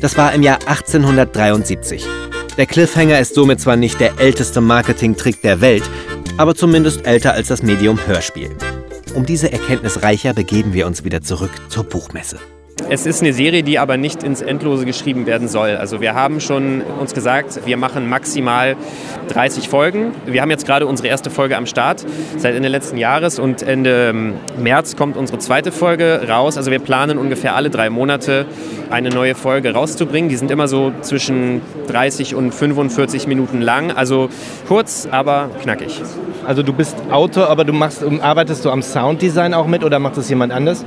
[0.00, 2.04] Das war im Jahr 1873.
[2.56, 5.88] Der Cliffhanger ist somit zwar nicht der älteste Marketingtrick der Welt,
[6.36, 8.50] aber zumindest älter als das Medium Hörspiel.
[9.14, 12.38] Um diese Erkenntnis reicher begeben wir uns wieder zurück zur Buchmesse.
[12.90, 15.76] Es ist eine Serie, die aber nicht ins Endlose geschrieben werden soll.
[15.76, 18.76] Also wir haben schon uns gesagt, wir machen maximal
[19.28, 20.12] 30 Folgen.
[20.24, 22.06] Wir haben jetzt gerade unsere erste Folge am Start
[22.38, 26.56] seit Ende letzten Jahres und Ende ähm, März kommt unsere zweite Folge raus.
[26.56, 28.46] Also wir planen ungefähr alle drei Monate
[28.90, 30.30] eine neue Folge rauszubringen.
[30.30, 33.90] Die sind immer so zwischen 30 und 45 Minuten lang.
[33.90, 34.30] Also
[34.66, 36.00] kurz, aber knackig.
[36.46, 40.16] Also du bist Autor, aber du machst, arbeitest du am Sounddesign auch mit oder macht
[40.16, 40.86] das jemand anders?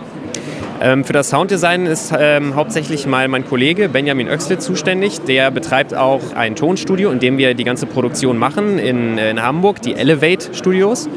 [0.83, 5.21] Ähm, für das Sounddesign ist ähm, hauptsächlich mal mein Kollege Benjamin Oechsle zuständig.
[5.21, 9.83] Der betreibt auch ein Tonstudio, in dem wir die ganze Produktion machen in, in Hamburg,
[9.83, 11.07] die Elevate Studios.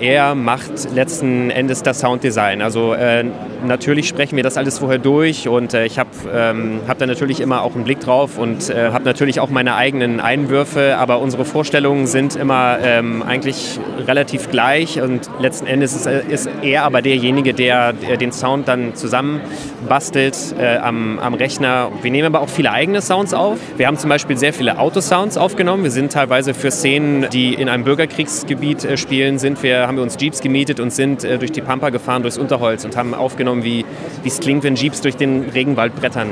[0.00, 2.60] Er macht letzten Endes das Sounddesign.
[2.60, 3.24] Also äh,
[3.64, 7.40] natürlich sprechen wir das alles vorher durch und äh, ich habe ähm, hab da natürlich
[7.40, 11.44] immer auch einen Blick drauf und äh, habe natürlich auch meine eigenen Einwürfe, aber unsere
[11.44, 17.02] Vorstellungen sind immer ähm, eigentlich relativ gleich und letzten Endes ist, äh, ist er aber
[17.02, 19.40] derjenige, der, der den Sound dann zusammen
[19.88, 21.90] bastelt äh, am, am Rechner.
[22.02, 23.58] Wir nehmen aber auch viele eigene Sounds auf.
[23.76, 25.84] Wir haben zum Beispiel sehr viele Autosounds aufgenommen.
[25.84, 30.02] Wir sind teilweise für Szenen, die in einem Bürgerkriegsgebiet äh, spielen, sind wir, haben wir
[30.02, 33.47] uns Jeeps gemietet und sind äh, durch die Pampa gefahren, durchs Unterholz und haben aufgenommen,
[33.56, 33.84] wie
[34.22, 36.30] wie es klingt, wenn Jeeps durch den Regenwald brettern.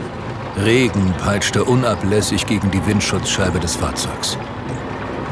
[0.64, 4.38] Regen peitschte unablässig gegen die Windschutzscheibe des Fahrzeugs.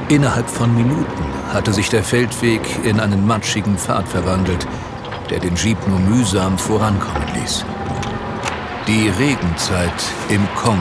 [0.09, 4.67] Innerhalb von Minuten hatte sich der Feldweg in einen matschigen Pfad verwandelt,
[5.31, 7.65] der den Jeep nur mühsam vorankommen ließ.
[8.87, 10.79] Die Regenzeit im Kongo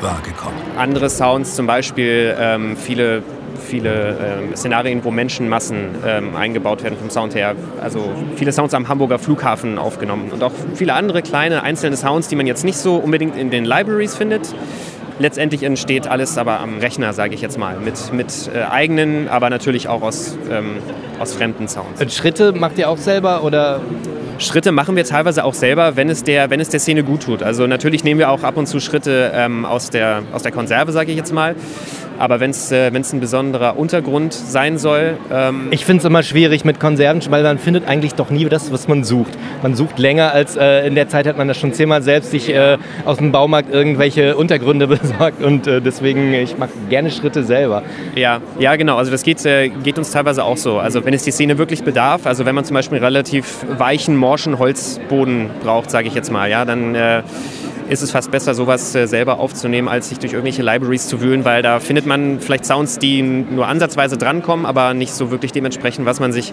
[0.00, 0.58] war gekommen.
[0.76, 3.24] Andere Sounds, zum Beispiel ähm, viele,
[3.72, 7.54] viele ähm, Szenarien, wo Menschenmassen ähm, eingebaut werden vom Sound her.
[7.80, 12.36] Also viele Sounds am Hamburger Flughafen aufgenommen und auch viele andere kleine einzelne Sounds, die
[12.36, 14.54] man jetzt nicht so unbedingt in den Libraries findet.
[15.18, 19.48] Letztendlich entsteht alles aber am Rechner, sage ich jetzt mal, mit, mit äh, eigenen, aber
[19.48, 20.76] natürlich auch aus, ähm,
[21.18, 21.98] aus fremden Sounds.
[21.98, 23.80] Und Schritte macht ihr auch selber oder?
[24.38, 27.42] Schritte machen wir teilweise auch selber, wenn es der, wenn es der Szene gut tut.
[27.42, 30.90] Also natürlich nehmen wir auch ab und zu Schritte ähm, aus, der, aus der Konserve,
[30.90, 31.54] sage ich jetzt mal.
[32.22, 35.18] Aber wenn es äh, wenn's ein besonderer Untergrund sein soll.
[35.32, 38.70] Ähm ich finde es immer schwierig mit Konserven, weil man findet eigentlich doch nie das,
[38.70, 39.32] was man sucht.
[39.60, 42.48] Man sucht länger als äh, in der Zeit hat man das schon zehnmal selbst sich
[42.48, 47.82] äh, aus dem Baumarkt irgendwelche Untergründe besorgt und äh, deswegen ich mache gerne Schritte selber.
[48.14, 48.98] Ja, ja genau.
[48.98, 50.78] Also das geht, äh, geht uns teilweise auch so.
[50.78, 54.16] Also wenn es die Szene wirklich bedarf, also wenn man zum Beispiel einen relativ weichen,
[54.16, 57.24] morschen Holzboden braucht, sage ich jetzt mal, ja, dann äh,
[57.92, 61.44] ist es fast besser, sowas äh, selber aufzunehmen, als sich durch irgendwelche Libraries zu wühlen,
[61.44, 66.06] weil da findet man vielleicht Sounds, die nur ansatzweise drankommen, aber nicht so wirklich dementsprechend,
[66.06, 66.52] was man sich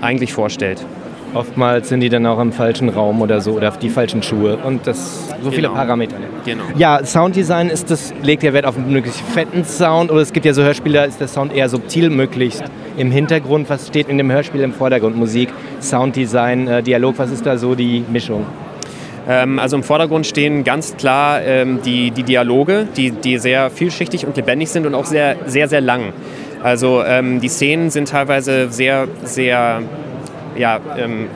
[0.00, 0.84] eigentlich vorstellt.
[1.32, 4.56] Oftmals sind die dann auch im falschen Raum oder so oder auf die falschen Schuhe
[4.58, 5.74] und das so viele Genau.
[5.74, 6.14] Parameter.
[6.44, 6.62] Genau.
[6.76, 10.46] Ja, Sounddesign ist das, legt ja Wert auf einen möglichst fetten Sound oder es gibt
[10.46, 12.62] ja so Hörspiele, da ist der Sound eher subtil möglichst
[12.96, 13.68] im Hintergrund.
[13.68, 15.16] Was steht in dem Hörspiel im Vordergrund?
[15.16, 15.48] Musik,
[15.80, 18.46] Sounddesign, äh, Dialog, was ist da so die Mischung?
[19.28, 24.26] Ähm, also im Vordergrund stehen ganz klar ähm, die, die Dialoge, die, die sehr vielschichtig
[24.26, 26.12] und lebendig sind und auch sehr, sehr, sehr lang.
[26.62, 29.82] Also ähm, die Szenen sind teilweise sehr, sehr
[30.56, 30.78] ja,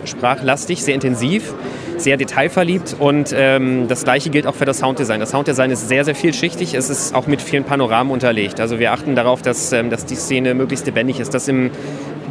[0.04, 1.52] sprachlastig, sehr intensiv,
[1.96, 5.18] sehr detailverliebt und das gleiche gilt auch für das Sounddesign.
[5.18, 8.60] Das Sounddesign ist sehr, sehr vielschichtig, es ist auch mit vielen Panoramen unterlegt.
[8.60, 11.72] Also wir achten darauf, dass, dass die Szene möglichst lebendig ist, dass im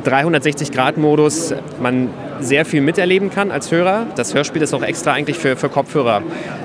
[0.08, 4.05] 360-Grad-Modus man sehr viel miterleben kann als Hörer.
[4.16, 6.22] Das Hörspiel ist auch extra eigentlich für, für Kopfhörer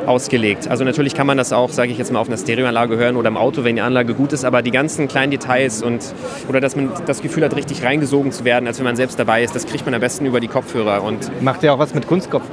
[0.07, 0.69] ausgelegt.
[0.69, 3.29] Also natürlich kann man das auch, sage ich jetzt mal, auf einer Stereoanlage hören oder
[3.29, 6.03] im Auto, wenn die Anlage gut ist, aber die ganzen kleinen Details und
[6.49, 9.43] oder dass man das Gefühl hat, richtig reingesogen zu werden, als wenn man selbst dabei
[9.43, 11.03] ist, das kriegt man am besten über die Kopfhörer.
[11.03, 12.45] Und Macht ihr auch was mit Kunstkopf?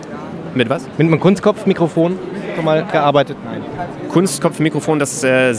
[0.55, 0.83] mit was?
[0.97, 2.17] Mit einem Kunstkopfmikrofon
[2.55, 3.37] schon mal gearbeitet?
[3.45, 3.61] Nein.
[4.09, 5.53] Kunstkopfmikrofon, das äh,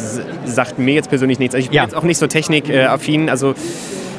[0.45, 1.55] sagt mir jetzt persönlich nichts.
[1.55, 1.85] Also ich bin Ja.
[1.85, 3.31] jetzt auch nicht so technikaffin.
[3.31, 3.55] Also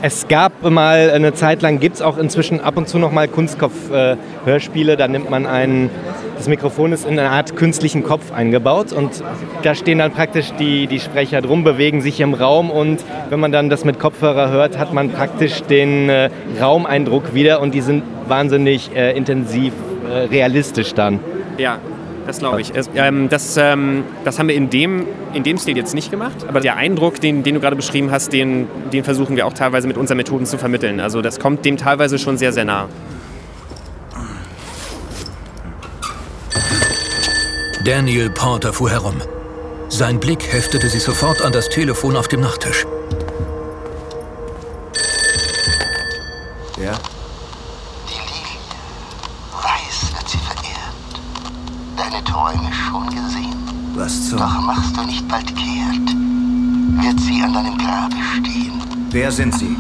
[0.03, 3.27] Es gab mal eine Zeit lang, gibt es auch inzwischen ab und zu noch mal
[3.27, 4.97] Kunstkopf-Hörspiele.
[4.97, 5.91] da nimmt man einen,
[6.37, 9.23] das Mikrofon ist in eine Art künstlichen Kopf eingebaut und
[9.61, 13.51] da stehen dann praktisch die, die Sprecher drum, bewegen sich im Raum und wenn man
[13.51, 18.01] dann das mit Kopfhörer hört, hat man praktisch den äh, Raumeindruck wieder und die sind
[18.27, 19.73] wahnsinnig äh, intensiv,
[20.09, 21.19] äh, realistisch dann.
[21.59, 21.77] Ja,
[22.31, 22.71] das glaube ich.
[22.95, 26.45] Ähm, das, ähm, das haben wir in dem, in dem Stil jetzt nicht gemacht.
[26.47, 29.87] Aber der Eindruck, den, den du gerade beschrieben hast, den, den versuchen wir auch teilweise
[29.87, 30.99] mit unseren Methoden zu vermitteln.
[30.99, 32.87] Also das kommt dem teilweise schon sehr, sehr nah.
[37.83, 39.15] Daniel Porter fuhr herum.
[39.89, 42.85] Sein Blick heftete sich sofort an das Telefon auf dem Nachttisch.
[46.77, 46.93] Ja?
[49.51, 50.93] Weiß wird sie verehrt.
[51.97, 53.91] Deine Träume schon gesehen?
[54.41, 56.15] Doch machst du nicht bald kehrt,
[57.03, 58.71] wird sie an deinem Grabe stehen.
[59.11, 59.75] Wer sind Sie?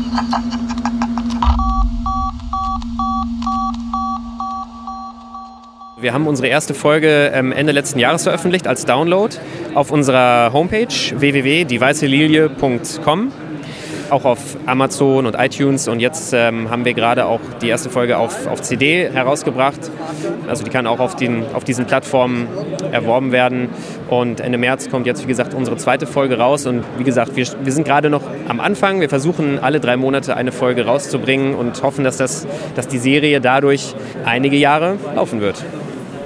[5.99, 9.35] Wir haben unsere erste Folge ähm, Ende letzten Jahres veröffentlicht als Download
[9.73, 13.31] auf unserer Homepage www.dieweißelilie.com.
[14.11, 18.17] Auch auf Amazon und iTunes und jetzt ähm, haben wir gerade auch die erste Folge
[18.17, 19.79] auf, auf CD herausgebracht.
[20.49, 22.47] Also die kann auch auf, den, auf diesen Plattformen
[22.91, 23.69] erworben werden.
[24.09, 26.65] Und Ende März kommt jetzt, wie gesagt, unsere zweite Folge raus.
[26.65, 28.99] Und wie gesagt, wir, wir sind gerade noch am Anfang.
[28.99, 32.45] Wir versuchen alle drei Monate eine Folge rauszubringen und hoffen, dass, das,
[32.75, 33.95] dass die Serie dadurch
[34.25, 35.63] einige Jahre laufen wird.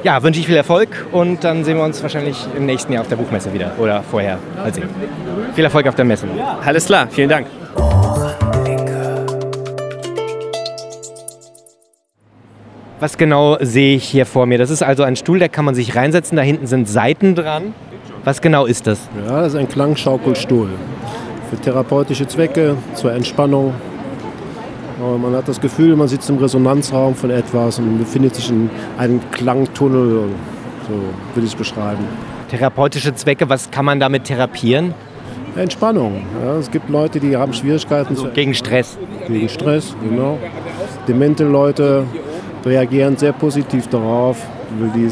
[0.03, 3.09] Ja, wünsche ich viel Erfolg und dann sehen wir uns wahrscheinlich im nächsten Jahr auf
[3.09, 4.39] der Buchmesse wieder oder vorher.
[4.55, 4.89] Mal sehen.
[5.53, 6.27] Viel Erfolg auf der Messe.
[6.63, 7.47] Alles klar, vielen Dank.
[12.99, 14.57] Was genau sehe ich hier vor mir?
[14.57, 16.37] Das ist also ein Stuhl, da kann man sich reinsetzen.
[16.37, 17.73] Da hinten sind Seiten dran.
[18.23, 19.09] Was genau ist das?
[19.27, 20.69] Ja, das ist ein Klangschaukelstuhl.
[21.49, 23.73] Für therapeutische Zwecke, zur Entspannung.
[24.99, 28.69] Aber man hat das Gefühl, man sitzt im Resonanzraum von etwas und befindet sich in
[28.97, 30.29] einem Klangtunnel.
[30.87, 30.93] So
[31.33, 32.05] würde ich es beschreiben.
[32.49, 34.93] Therapeutische Zwecke, was kann man damit therapieren?
[35.57, 36.23] Entspannung.
[36.43, 38.97] Ja, es gibt Leute, die haben Schwierigkeiten zu gegen Stress.
[39.27, 40.37] Gegen Stress, genau.
[41.07, 42.05] Demente Leute
[42.65, 44.37] reagieren sehr positiv darauf,
[44.79, 45.09] weil die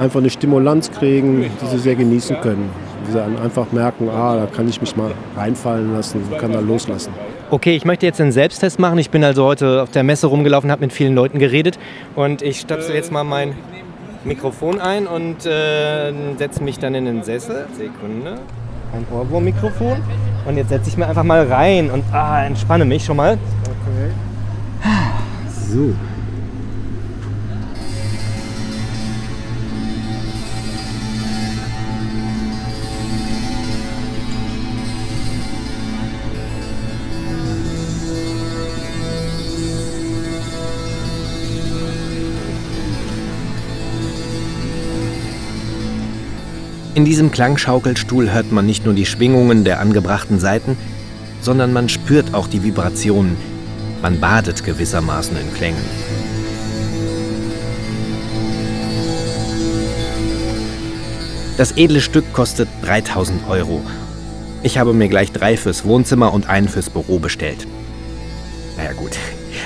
[0.00, 2.70] einfach eine Stimulanz kriegen, die sie sehr genießen können.
[3.06, 6.60] Die sie dann einfach merken, ah, da kann ich mich mal reinfallen lassen, kann da
[6.60, 7.12] loslassen.
[7.50, 8.98] Okay, ich möchte jetzt einen Selbsttest machen.
[8.98, 11.78] Ich bin also heute auf der Messe rumgelaufen, habe mit vielen Leuten geredet
[12.14, 13.54] und ich stöpsel jetzt mal mein
[14.24, 17.66] Mikrofon ein und äh, setze mich dann in den Sessel.
[17.76, 18.38] Sekunde.
[18.94, 19.98] Ein Ohrwurmmikrofon.
[20.46, 23.38] Und jetzt setze ich mir einfach mal rein und ah, entspanne mich schon mal.
[25.68, 25.94] So.
[46.94, 50.76] In diesem Klangschaukelstuhl hört man nicht nur die Schwingungen der angebrachten Saiten,
[51.40, 53.36] sondern man spürt auch die Vibrationen.
[54.00, 55.82] Man badet gewissermaßen in Klängen.
[61.56, 63.82] Das edle Stück kostet 3000 Euro.
[64.62, 67.66] Ich habe mir gleich drei fürs Wohnzimmer und einen fürs Büro bestellt.
[68.76, 69.18] Naja gut,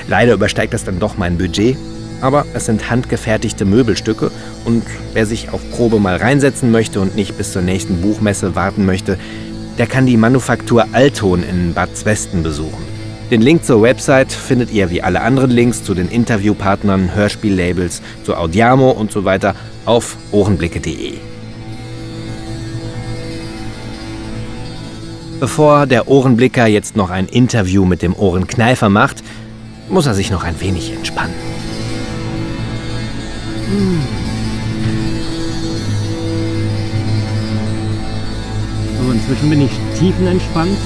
[0.06, 1.76] leider übersteigt das dann doch mein Budget,
[2.20, 4.30] aber es sind handgefertigte Möbelstücke
[4.64, 8.86] und wer sich auf Probe mal reinsetzen möchte und nicht bis zur nächsten Buchmesse warten
[8.86, 9.18] möchte,
[9.78, 12.82] der kann die Manufaktur Alton in Bad Zwesten besuchen.
[13.30, 18.34] Den Link zur Website findet ihr wie alle anderen Links zu den Interviewpartnern, Hörspiellabels, zu
[18.34, 19.54] Audiamo und so weiter
[19.84, 21.14] auf ohrenblicke.de.
[25.40, 29.22] Bevor der Ohrenblicker jetzt noch ein Interview mit dem Ohrenkneifer macht,
[29.88, 31.47] muss er sich noch ein wenig entspannen.
[33.68, 33.74] So,
[39.12, 40.78] inzwischen bin ich tiefenentspannt.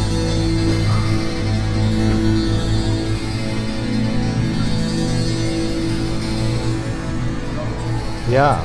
[8.33, 8.61] Ja.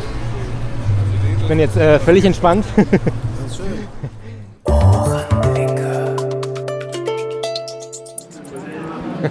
[1.40, 2.66] Ich bin jetzt äh, völlig entspannt.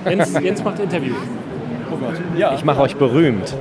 [0.05, 1.15] Jens, Jens macht Interview.
[2.37, 2.55] Ja.
[2.55, 3.55] Ich mache euch berühmt.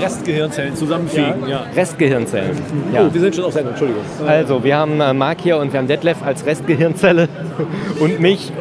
[0.00, 1.48] Restgehirnzellen zusammenfügen.
[1.48, 1.64] Ja.
[1.74, 2.56] Restgehirnzellen.
[2.92, 3.06] Ja.
[3.06, 4.02] Oh, wir sind schon auf Sendung, Entschuldigung.
[4.26, 7.28] Also, wir haben äh, Marc hier und wir haben Detlef als Restgehirnzelle
[8.00, 8.52] und mich,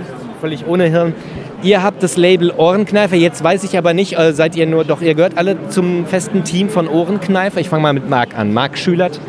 [0.42, 1.14] völlig ohne Hirn.
[1.62, 3.16] Ihr habt das Label Ohrenkneifer.
[3.16, 6.44] Jetzt weiß ich aber nicht, äh, seid ihr nur, doch ihr gehört alle zum festen
[6.44, 7.60] Team von Ohrenkneifer.
[7.60, 8.54] Ich fange mal mit Marc an.
[8.54, 9.20] Marc Schülert.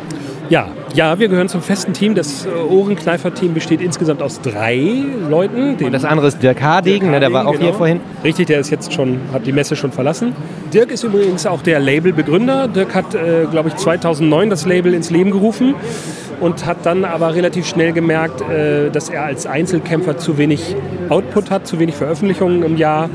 [0.49, 2.15] Ja, ja, wir gehören zum festen Team.
[2.15, 5.75] Das äh, Ohrenkneifer-Team besteht insgesamt aus drei Leuten.
[5.83, 7.65] Und das andere ist Dirk Hardegen, ne, der war auch genau.
[7.65, 7.99] hier vorhin.
[8.23, 10.33] Richtig, der ist jetzt schon, hat die Messe schon verlassen.
[10.73, 12.69] Dirk ist übrigens auch der Labelbegründer.
[12.69, 15.75] Dirk hat, äh, glaube ich, 2009 das Label ins Leben gerufen
[16.39, 20.75] und hat dann aber relativ schnell gemerkt, äh, dass er als Einzelkämpfer zu wenig
[21.09, 23.09] Output hat, zu wenig Veröffentlichungen im Jahr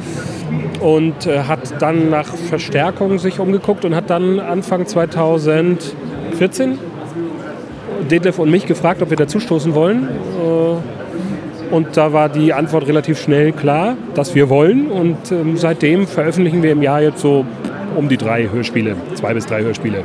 [0.81, 6.79] und äh, hat dann nach Verstärkung sich umgeguckt und hat dann Anfang 2014
[8.03, 10.09] Detlef und mich gefragt, ob wir dazustoßen wollen.
[10.09, 14.91] Äh, Und da war die Antwort relativ schnell klar, dass wir wollen.
[14.91, 17.47] Und ähm, seitdem veröffentlichen wir im Jahr jetzt so
[17.97, 20.05] um die drei Hörspiele, zwei bis drei Hörspiele.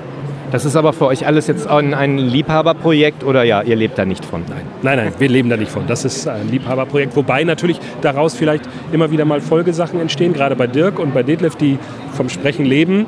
[0.50, 4.06] Das ist aber für euch alles jetzt ein, ein Liebhaberprojekt oder ja, ihr lebt da
[4.06, 4.44] nicht von?
[4.48, 4.62] Nein.
[4.82, 5.84] Nein, nein, wir leben da nicht von.
[5.88, 10.32] Das ist ein Liebhaberprojekt, wobei natürlich daraus vielleicht immer wieder mal Folgesachen entstehen.
[10.32, 11.78] Gerade bei Dirk und bei Detlef, die
[12.14, 13.06] vom Sprechen leben,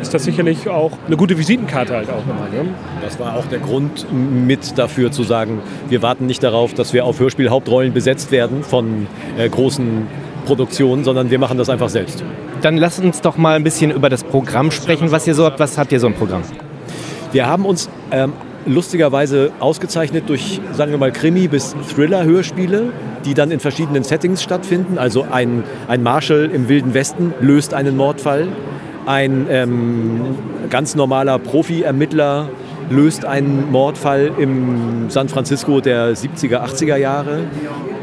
[0.00, 2.62] ist das sicherlich auch eine gute Visitenkarte halt auch immer.
[2.62, 2.70] Ne?
[3.02, 7.04] Das war auch der Grund mit dafür zu sagen, wir warten nicht darauf, dass wir
[7.04, 9.06] auf Hörspielhauptrollen besetzt werden von
[9.38, 10.06] äh, großen
[10.46, 12.24] Produktionen, sondern wir machen das einfach selbst.
[12.62, 15.60] Dann lasst uns doch mal ein bisschen über das Programm sprechen, was ihr so habt.
[15.60, 16.42] Was habt ihr so im Programm?
[17.32, 18.32] Wir haben uns ähm,
[18.66, 22.92] lustigerweise ausgezeichnet durch, sagen wir mal, Krimi- bis Thriller-Hörspiele,
[23.24, 24.98] die dann in verschiedenen Settings stattfinden.
[24.98, 28.48] Also ein, ein Marshall im Wilden Westen löst einen Mordfall.
[29.10, 30.20] Ein ähm,
[30.70, 32.48] ganz normaler Profi-Ermittler
[32.90, 37.40] löst einen Mordfall im San Francisco der 70er, 80er Jahre.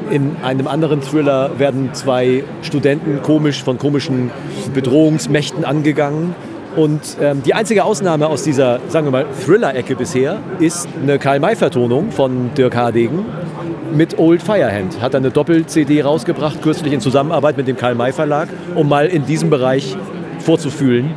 [0.09, 4.31] In einem anderen Thriller werden zwei Studenten komisch von komischen
[4.73, 6.35] Bedrohungsmächten angegangen.
[6.75, 12.11] Und ähm, die einzige Ausnahme aus dieser, sagen wir mal, Thriller-Ecke bisher ist eine Karl-May-Vertonung
[12.11, 13.23] von Dirk Hardegen
[13.95, 15.01] mit Old Firehand.
[15.01, 19.95] Hat eine Doppel-CD rausgebracht, kürzlich in Zusammenarbeit mit dem Karl-May-Verlag, um mal in diesem Bereich
[20.47, 21.11] vorzufühlen,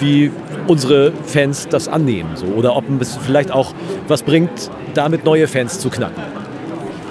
[0.00, 0.32] wie
[0.66, 2.30] unsere Fans das annehmen.
[2.36, 2.46] So.
[2.46, 3.74] Oder ob es vielleicht auch
[4.08, 6.22] was bringt, damit neue Fans zu knacken.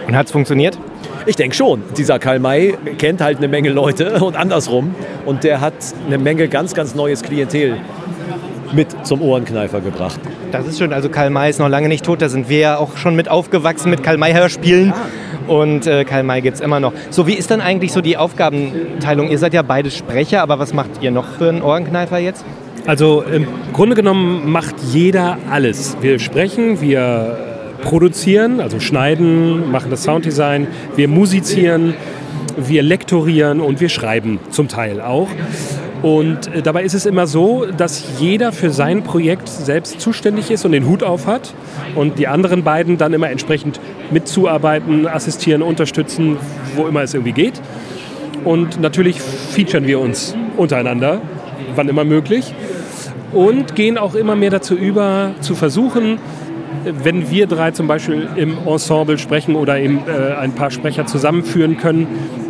[0.07, 0.75] Und hat es funktioniert?
[1.27, 1.83] Ich denke schon.
[1.95, 4.95] Dieser Karl May kennt halt eine Menge Leute und andersrum.
[5.27, 5.75] Und der hat
[6.07, 7.77] eine Menge ganz, ganz neues Klientel
[8.73, 10.19] mit zum Ohrenkneifer gebracht.
[10.51, 10.91] Das ist schön.
[10.91, 12.21] Also Karl May ist noch lange nicht tot.
[12.21, 14.93] Da sind wir ja auch schon mit aufgewachsen mit Karl May-Hörspielen.
[15.47, 16.91] Und äh, Karl May gibt es immer noch.
[17.09, 19.29] So, wie ist dann eigentlich so die Aufgabenteilung?
[19.29, 22.43] Ihr seid ja beide Sprecher, aber was macht ihr noch für einen Ohrenkneifer jetzt?
[22.85, 25.95] Also im Grunde genommen macht jeder alles.
[26.01, 27.37] Wir sprechen, wir
[27.83, 31.93] produzieren, also schneiden, machen das Sounddesign, wir musizieren,
[32.57, 35.29] wir lektorieren und wir schreiben zum Teil auch.
[36.01, 40.65] Und äh, dabei ist es immer so, dass jeder für sein Projekt selbst zuständig ist
[40.65, 41.53] und den Hut auf hat
[41.95, 43.79] und die anderen beiden dann immer entsprechend
[44.09, 46.37] mitzuarbeiten, assistieren, unterstützen,
[46.75, 47.61] wo immer es irgendwie geht.
[48.43, 51.21] Und natürlich featuren wir uns untereinander,
[51.75, 52.53] wann immer möglich.
[53.31, 56.17] Und gehen auch immer mehr dazu über, zu versuchen,
[56.83, 61.77] wenn wir drei zum Beispiel im Ensemble sprechen oder eben äh, ein paar Sprecher zusammenführen
[61.77, 62.07] können,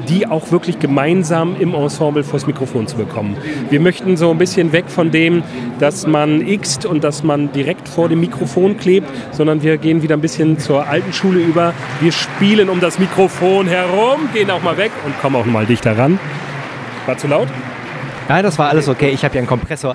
[0.10, 3.38] die auch wirklich gemeinsam im Ensemble vors Mikrofon zu bekommen.
[3.70, 5.44] Wir möchten so ein bisschen weg von dem,
[5.80, 10.22] dass manxt und dass man direkt vor dem Mikrofon klebt, sondern wir gehen wieder ein
[10.22, 11.74] bisschen zur alten Schule über.
[12.02, 15.98] Wir spielen um das Mikrofon herum, gehen auch mal weg und kommen auch mal dichter
[15.98, 16.20] ran.
[17.06, 17.48] War zu laut?
[18.32, 19.10] Nein, das war alles okay.
[19.10, 19.94] Ich habe ja einen Kompressor.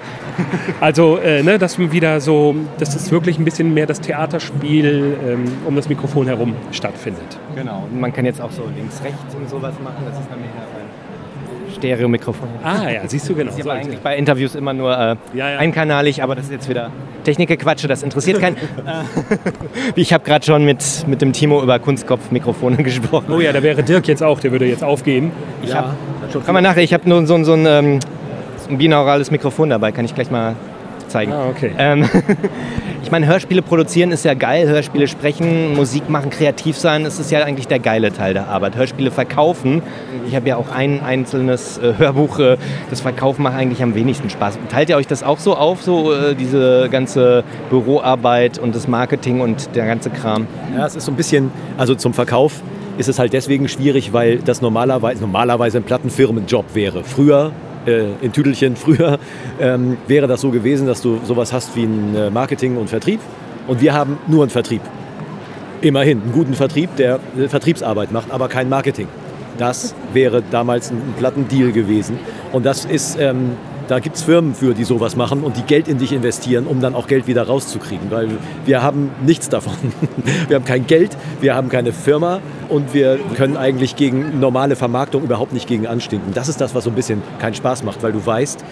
[0.78, 5.16] Also, äh, ne, dass man wieder so, dass es wirklich ein bisschen mehr das Theaterspiel
[5.26, 7.38] ähm, um das Mikrofon herum stattfindet.
[7.54, 7.84] Genau.
[7.90, 10.04] Und man kann jetzt auch so links, rechts und sowas machen.
[10.06, 12.46] Das ist dann mehr ein Stereomikrofon.
[12.62, 13.48] Ah ja, siehst du genau.
[13.48, 15.58] Das ist So eigentlich bei Interviews immer nur äh, Ja, ja.
[15.58, 16.90] einkanalig, aber das ist jetzt wieder
[17.24, 18.56] Technikgequatsche, das interessiert keinen.
[19.94, 23.32] Ich habe gerade schon mit, mit dem Timo über Kunstkopfmikrofone gesprochen.
[23.32, 25.32] Oh ja, da wäre Dirk jetzt auch, der würde jetzt aufgehen.
[25.62, 25.96] Ich hab,
[26.44, 27.98] kann man nachher, ich habe nur so, so ein, ähm,
[28.70, 30.56] ein binaurales Mikrofon dabei, kann ich gleich mal
[31.08, 31.32] zeigen.
[31.32, 31.72] Ah, okay.
[31.78, 32.08] Ähm,
[33.02, 37.30] ich meine, Hörspiele produzieren ist ja geil, Hörspiele sprechen, Musik machen, kreativ sein, das ist
[37.30, 38.76] ja eigentlich der geile Teil der Arbeit.
[38.76, 39.82] Hörspiele verkaufen,
[40.28, 42.56] ich habe ja auch ein einzelnes äh, Hörbuch, äh,
[42.90, 44.58] das Verkaufen macht eigentlich am wenigsten Spaß.
[44.70, 49.40] Teilt ihr euch das auch so auf, so äh, diese ganze Büroarbeit und das Marketing
[49.40, 50.46] und der ganze Kram?
[50.76, 52.62] Ja, es ist so ein bisschen, also zum Verkauf
[52.98, 57.04] ist es halt deswegen schwierig, weil das normalerweise, normalerweise ein Plattenfirmenjob wäre.
[57.04, 57.52] Früher,
[57.86, 59.18] äh, in Tüdelchen, früher
[59.60, 63.20] ähm, wäre das so gewesen, dass du sowas hast wie ein äh, Marketing und Vertrieb.
[63.66, 64.82] Und wir haben nur einen Vertrieb.
[65.80, 69.08] Immerhin, einen guten Vertrieb, der äh, Vertriebsarbeit macht, aber kein Marketing.
[69.58, 72.18] Das wäre damals ein Plattendeal gewesen.
[72.52, 73.52] Und das ist, ähm,
[73.88, 76.80] da gibt es Firmen für, die sowas machen und die Geld in dich investieren, um
[76.80, 78.10] dann auch Geld wieder rauszukriegen.
[78.10, 78.28] Weil
[78.64, 79.74] wir haben nichts davon.
[80.48, 85.22] Wir haben kein Geld, wir haben keine Firma und wir können eigentlich gegen normale Vermarktung
[85.22, 86.32] überhaupt nicht gegen anstinken.
[86.34, 88.64] Das ist das, was so ein bisschen keinen Spaß macht, weil du weißt,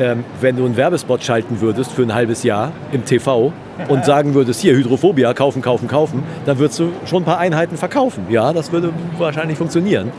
[0.00, 3.52] ähm, wenn du einen Werbespot schalten würdest für ein halbes Jahr im TV
[3.88, 7.76] und sagen würdest, hier Hydrophobia, kaufen, kaufen, kaufen, dann würdest du schon ein paar Einheiten
[7.76, 8.26] verkaufen.
[8.28, 10.10] Ja, das würde wahrscheinlich funktionieren.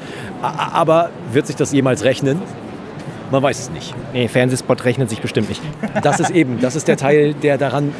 [0.41, 2.41] Aber wird sich das jemals rechnen?
[3.31, 3.93] Man weiß es nicht.
[4.13, 5.61] Nee, Fernsehspot rechnet sich bestimmt nicht.
[6.03, 7.93] Das ist eben, das ist der Teil, der daran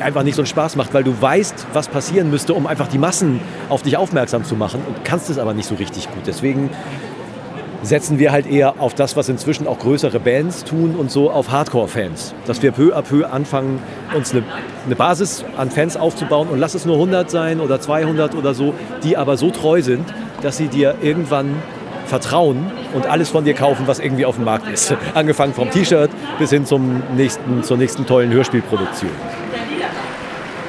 [0.00, 2.98] einfach nicht so einen Spaß macht, weil du weißt, was passieren müsste, um einfach die
[2.98, 6.22] Massen auf dich aufmerksam zu machen und kannst es aber nicht so richtig gut.
[6.26, 6.70] Deswegen
[7.82, 11.50] setzen wir halt eher auf das, was inzwischen auch größere Bands tun und so auf
[11.50, 12.34] Hardcore-Fans.
[12.46, 13.80] Dass wir peu à peu anfangen,
[14.14, 14.42] uns eine,
[14.86, 18.74] eine Basis an Fans aufzubauen und lass es nur 100 sein oder 200 oder so,
[19.02, 20.04] die aber so treu sind,
[20.42, 21.54] dass sie dir irgendwann
[22.10, 24.94] vertrauen und alles von dir kaufen, was irgendwie auf dem Markt ist.
[25.14, 29.10] Angefangen vom T-Shirt bis hin zum nächsten, zur nächsten tollen Hörspielproduktion.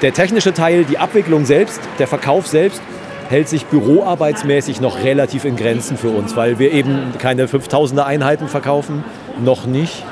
[0.02, 2.82] Der technische Teil, die Abwicklung selbst, der Verkauf selbst,
[3.30, 8.48] hält sich büroarbeitsmäßig noch relativ in Grenzen für uns, weil wir eben keine 5000er Einheiten
[8.48, 9.04] verkaufen,
[9.44, 10.04] noch nicht.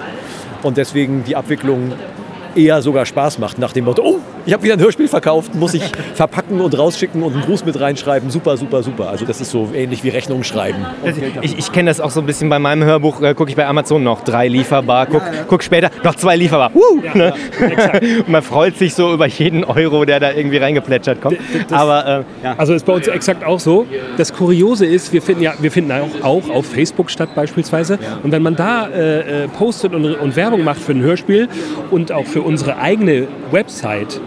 [0.63, 1.93] Und deswegen die Abwicklung
[2.59, 5.73] eher sogar Spaß macht, nach dem Motto, oh, ich habe wieder ein Hörspiel verkauft, muss
[5.73, 5.83] ich
[6.13, 8.29] verpacken und rausschicken und einen Gruß mit reinschreiben.
[8.29, 9.09] Super, super, super.
[9.09, 10.85] Also das ist so ähnlich wie Rechnungen schreiben.
[11.41, 13.65] Ich, ich kenne das auch so ein bisschen bei meinem Hörbuch, äh, gucke ich bei
[13.65, 16.71] Amazon noch drei lieferbar, guck, guck später noch zwei lieferbar.
[16.73, 17.33] Woo, ne?
[17.59, 21.37] Und man freut sich so über jeden Euro, der da irgendwie reingeplätschert kommt.
[21.71, 22.55] Aber äh, ja.
[22.57, 23.85] Also ist bei uns exakt auch so.
[24.17, 27.99] Das Kuriose ist, wir finden ja, wir finden auch, auch auf Facebook statt beispielsweise.
[28.23, 31.47] Und wenn man da äh, äh, postet und, und Werbung macht für ein Hörspiel
[31.91, 34.19] und auch für unsere eigene Website,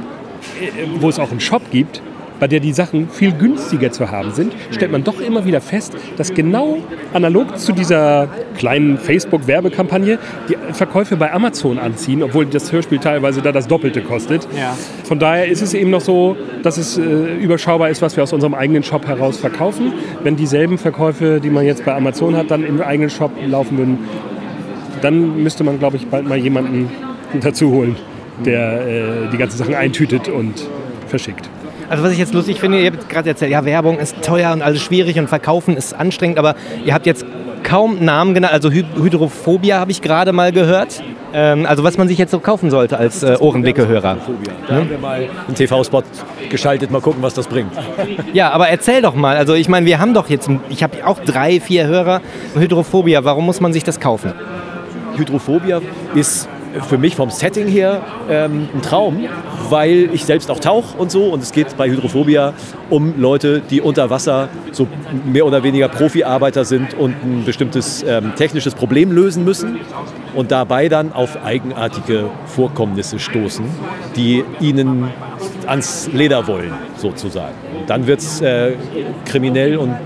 [0.60, 2.00] äh, wo es auch einen Shop gibt,
[2.38, 5.92] bei der die Sachen viel günstiger zu haben sind, stellt man doch immer wieder fest,
[6.16, 6.78] dass genau
[7.12, 10.18] analog zu dieser kleinen Facebook-Werbekampagne
[10.48, 14.48] die Verkäufe bei Amazon anziehen, obwohl das Hörspiel teilweise da das Doppelte kostet.
[14.56, 14.76] Ja.
[15.04, 18.32] Von daher ist es eben noch so, dass es äh, überschaubar ist, was wir aus
[18.32, 19.92] unserem eigenen Shop heraus verkaufen.
[20.22, 23.98] Wenn dieselben Verkäufe, die man jetzt bei Amazon hat, dann im eigenen Shop laufen würden,
[25.00, 26.90] dann müsste man, glaube ich, bald mal jemanden
[27.40, 27.96] dazu holen,
[28.44, 30.66] der äh, die ganzen Sachen eintütet und
[31.06, 31.48] verschickt.
[31.88, 34.62] Also was ich jetzt lustig finde, ihr habt gerade erzählt, ja, Werbung ist teuer und
[34.62, 36.54] alles schwierig und Verkaufen ist anstrengend, aber
[36.84, 37.26] ihr habt jetzt
[37.62, 38.52] kaum Namen genannt.
[38.52, 41.02] Also Hy Hydrophobia habe ich gerade mal gehört.
[41.34, 44.18] Ähm, also was man sich jetzt so kaufen sollte als äh, Ohrenblicke-Hörer.
[44.68, 46.02] Da haben wir mal einen TV-Spot
[46.50, 47.72] geschaltet, mal gucken, was das bringt.
[48.32, 49.36] Ja, aber erzähl doch mal.
[49.36, 52.20] Also ich meine, wir haben doch jetzt, ich habe auch drei, vier Hörer.
[52.54, 54.32] Hydrophobia, warum muss man sich das kaufen?
[55.16, 55.80] Hydrophobia
[56.14, 56.48] ist
[56.88, 59.24] für mich vom Setting her ähm, ein Traum,
[59.68, 61.24] weil ich selbst auch tauche und so.
[61.24, 62.54] Und es geht bei Hydrophobia
[62.90, 64.86] um Leute, die unter Wasser so
[65.24, 69.80] mehr oder weniger Profiarbeiter sind und ein bestimmtes ähm, technisches Problem lösen müssen
[70.34, 73.64] und dabei dann auf eigenartige Vorkommnisse stoßen,
[74.16, 75.08] die ihnen
[75.66, 77.54] ans Leder wollen, sozusagen.
[77.86, 78.72] Dann wird es äh,
[79.24, 79.96] kriminell und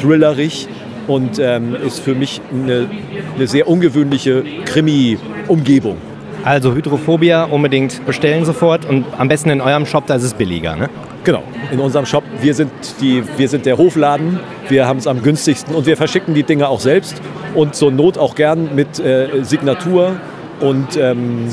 [0.00, 0.68] thrillerig
[1.06, 2.88] und ähm, ist für mich eine,
[3.34, 5.96] eine sehr ungewöhnliche Krimi-Umgebung.
[6.44, 10.76] Also Hydrophobia unbedingt bestellen sofort und am besten in eurem Shop, da ist es billiger,
[10.76, 10.88] ne?
[11.24, 12.24] Genau, in unserem Shop.
[12.40, 12.70] Wir sind,
[13.00, 16.68] die, wir sind der Hofladen, wir haben es am günstigsten und wir verschicken die Dinge
[16.68, 17.20] auch selbst
[17.54, 20.16] und zur Not auch gern mit äh, Signatur
[20.60, 21.48] und ähm,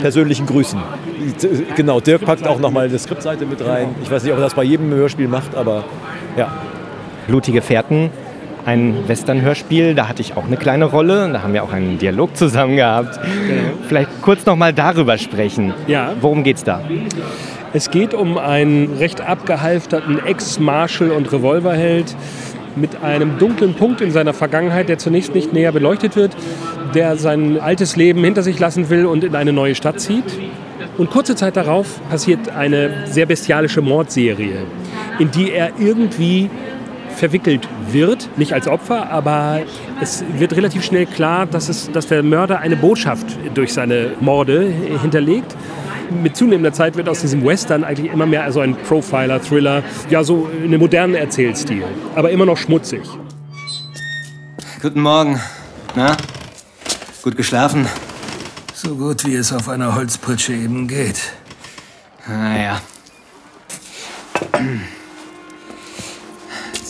[0.00, 0.80] persönlichen Grüßen.
[1.76, 3.94] Genau, Dirk packt auch nochmal eine Skriptseite mit rein.
[4.02, 5.84] Ich weiß nicht, ob er das bei jedem Hörspiel macht, aber
[6.36, 6.52] ja.
[7.26, 8.10] Blutige Fährten,
[8.68, 12.36] ein Western-Hörspiel, da hatte ich auch eine kleine Rolle, da haben wir auch einen Dialog
[12.36, 13.18] zusammen gehabt.
[13.88, 15.72] Vielleicht kurz noch mal darüber sprechen.
[15.86, 16.12] Ja.
[16.20, 16.82] Worum geht's da?
[17.72, 22.14] Es geht um einen recht abgehalfterten Ex-Marshal und Revolverheld
[22.76, 26.36] mit einem dunklen Punkt in seiner Vergangenheit, der zunächst nicht näher beleuchtet wird,
[26.94, 30.24] der sein altes Leben hinter sich lassen will und in eine neue Stadt zieht.
[30.98, 34.58] Und kurze Zeit darauf passiert eine sehr bestialische Mordserie,
[35.18, 36.50] in die er irgendwie
[37.18, 39.60] verwickelt wird, nicht als Opfer, aber
[40.00, 44.72] es wird relativ schnell klar, dass, es, dass der Mörder eine Botschaft durch seine Morde
[45.02, 45.56] hinterlegt.
[46.22, 50.24] Mit zunehmender Zeit wird aus diesem Western eigentlich immer mehr so ein Profiler, Thriller, ja
[50.24, 53.02] so eine moderne Erzählstil, aber immer noch schmutzig.
[54.80, 55.40] Guten Morgen.
[55.94, 56.16] Na?
[57.22, 57.86] Gut geschlafen?
[58.74, 61.20] So gut wie es auf einer Holzpritsche eben geht.
[62.26, 62.80] Naja.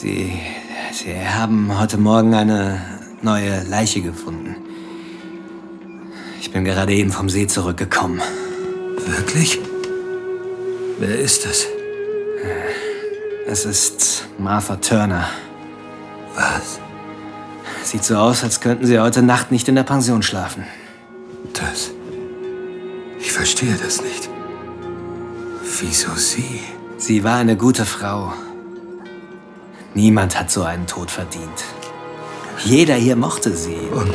[0.01, 0.32] Sie,
[0.92, 2.80] Sie haben heute Morgen eine
[3.20, 4.55] neue Leiche gefunden.
[6.40, 8.22] Ich bin gerade eben vom See zurückgekommen.
[9.07, 9.59] Wirklich?
[11.01, 11.66] Wer ist es?
[13.49, 15.28] Es ist Martha Turner.
[16.36, 16.78] Was?
[17.82, 20.62] Sieht so aus, als könnten Sie heute Nacht nicht in der Pension schlafen.
[21.55, 21.90] Das.
[23.18, 24.28] Ich verstehe das nicht.
[25.80, 26.61] Wieso Sie?
[26.99, 28.32] Sie war eine gute Frau.
[29.95, 31.64] Niemand hat so einen Tod verdient.
[32.64, 33.76] Jeder hier mochte sie.
[33.93, 34.14] Und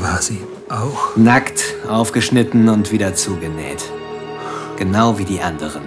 [0.00, 1.16] war sie auch?
[1.16, 3.84] Nackt, aufgeschnitten und wieder zugenäht.
[4.76, 5.82] Genau wie die anderen.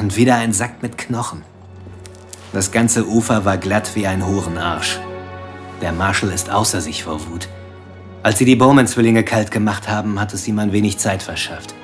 [0.00, 1.42] Und wieder ein Sack mit Knochen.
[2.52, 4.98] Das ganze Ufer war glatt wie ein Hurenarsch.
[5.80, 7.48] Der Marshall ist außer sich vor Wut.
[8.22, 11.74] Als sie die Bowman-Zwillinge kalt gemacht haben, hat es ihm ein wenig Zeit verschafft.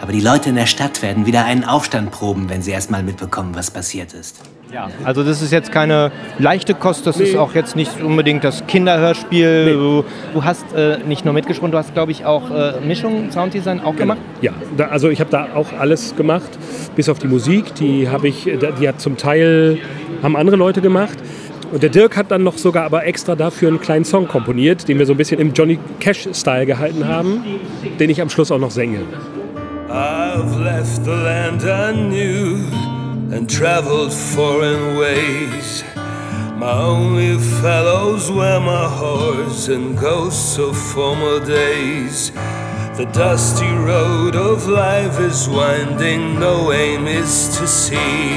[0.00, 3.02] Aber die Leute in der Stadt werden wieder einen Aufstand proben, wenn sie erst mal
[3.02, 4.42] mitbekommen, was passiert ist.
[4.72, 8.66] Ja, also das ist jetzt keine leichte Kost, das ist auch jetzt nicht unbedingt das
[8.66, 9.72] Kinderhörspiel.
[9.72, 13.80] Du, du hast äh, nicht nur mitgesprochen, du hast, glaube ich, auch äh, Mischung, Sounddesign
[13.80, 14.18] auch gemacht.
[14.42, 16.50] Ja, da, also ich habe da auch alles gemacht,
[16.96, 17.74] bis auf die Musik.
[17.76, 18.44] Die habe ich,
[18.80, 19.78] die hat zum Teil
[20.22, 21.16] haben andere Leute gemacht.
[21.72, 24.98] Und der Dirk hat dann noch sogar aber extra dafür einen kleinen Song komponiert, den
[24.98, 27.44] wir so ein bisschen im Johnny Cash-Style gehalten haben,
[27.98, 29.00] den ich am Schluss auch noch singe.
[29.88, 32.56] I've left the land I knew
[33.32, 35.84] and traveled foreign ways.
[36.56, 42.32] My only fellows were my horse and ghosts of former days.
[42.96, 48.34] The dusty road of life is winding, no aim is to see.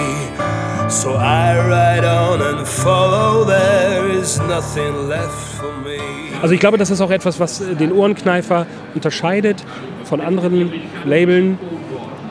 [0.88, 5.98] So I ride on and follow, there is nothing left for me.
[6.42, 9.64] Also ich glaube, das ist auch etwas, was den Ohrenkneifer unterscheidet
[10.10, 10.74] von anderen
[11.06, 11.60] Labeln,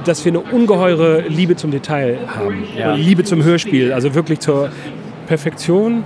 [0.04, 2.64] dass wir eine ungeheure Liebe zum Detail haben.
[2.76, 2.94] Ja.
[2.94, 4.70] Liebe zum Hörspiel, also wirklich zur
[5.26, 6.02] Perfektion.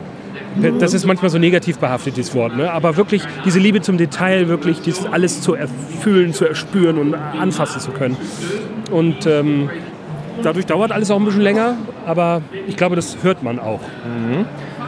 [0.79, 2.57] Das ist manchmal so negativ behaftet, dieses Wort.
[2.57, 2.71] Ne?
[2.71, 7.81] Aber wirklich diese Liebe zum Detail, wirklich dieses alles zu erfüllen, zu erspüren und anfassen
[7.81, 8.19] zu können.
[8.91, 9.71] Und ähm,
[10.43, 13.81] dadurch dauert alles auch ein bisschen länger, aber ich glaube, das hört man auch.
[13.81, 14.45] Mhm.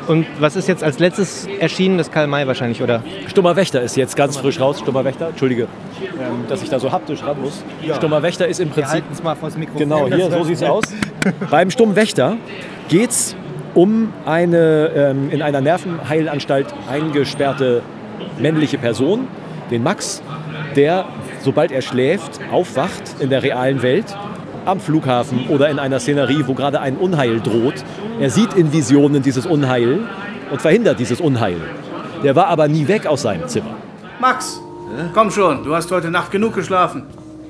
[0.07, 1.99] Und was ist jetzt als letztes erschienen?
[1.99, 3.03] Das Karl May wahrscheinlich, oder?
[3.27, 4.81] Stummer Wächter ist jetzt ganz frisch raus.
[4.81, 5.63] Stummer Wächter, Entschuldige,
[6.03, 7.65] ähm, dass ich da so haptisch ran muss.
[7.83, 7.95] Ja.
[7.95, 8.93] Stummer Wächter ist im Wir Prinzip.
[8.93, 9.81] halten's mal vors Mikrofon.
[9.81, 10.85] Genau, hier, so sieht's aus.
[11.51, 12.37] Beim Stummen Wächter
[12.89, 13.37] geht es
[13.75, 17.83] um eine ähm, in einer Nervenheilanstalt eingesperrte
[18.39, 19.27] männliche Person,
[19.71, 20.23] den Max,
[20.77, 21.07] der,
[21.43, 24.07] sobald er schläft, aufwacht in der realen Welt,
[24.65, 27.85] am Flughafen oder in einer Szenerie, wo gerade ein Unheil droht.
[28.21, 30.01] Er sieht in Visionen dieses Unheil
[30.51, 31.61] und verhindert dieses Unheil.
[32.23, 33.77] Der war aber nie weg aus seinem Zimmer.
[34.21, 34.61] Max,
[35.13, 37.05] komm schon, du hast heute Nacht genug geschlafen.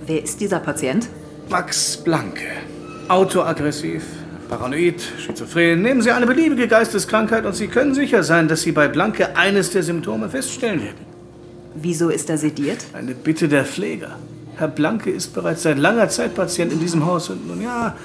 [0.06, 1.08] Wer ist dieser Patient?
[1.48, 2.44] Max Blanke.
[3.08, 4.02] Autoaggressiv,
[4.48, 5.82] paranoid, schizophren.
[5.82, 9.70] Nehmen Sie eine beliebige Geisteskrankheit und Sie können sicher sein, dass Sie bei Blanke eines
[9.70, 11.06] der Symptome feststellen werden.
[11.74, 12.78] Wieso ist er sediert?
[12.92, 14.16] Eine Bitte der Pfleger.
[14.57, 17.96] Herr Blanke ist bereits seit langer Zeit Patient in diesem Haus und nun ja,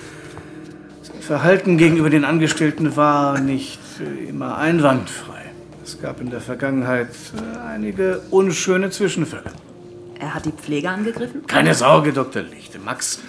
[1.02, 3.80] sein Verhalten gegenüber den Angestellten war nicht
[4.28, 5.40] immer einwandfrei.
[5.84, 9.52] Es gab in der Vergangenheit äh, einige unschöne Zwischenfälle.
[10.20, 11.48] Er hat die Pflege angegriffen?
[11.48, 12.44] Keine Sorge, Dr.
[12.44, 12.78] Lichte.
[12.78, 13.20] Max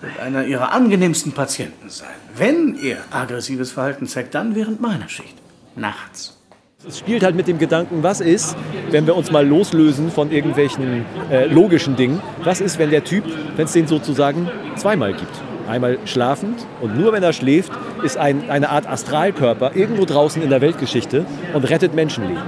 [0.00, 2.14] wird einer Ihrer angenehmsten Patienten sein.
[2.36, 5.34] Wenn er aggressives Verhalten zeigt, dann während meiner Schicht.
[5.74, 6.37] Nachts.
[6.86, 8.56] Es spielt halt mit dem Gedanken, was ist,
[8.92, 13.24] wenn wir uns mal loslösen von irgendwelchen äh, logischen Dingen, was ist, wenn der Typ,
[13.56, 15.32] wenn es den sozusagen zweimal gibt.
[15.68, 17.72] Einmal schlafend und nur wenn er schläft,
[18.04, 22.44] ist ein, eine Art Astralkörper irgendwo draußen in der Weltgeschichte und rettet Menschenleben.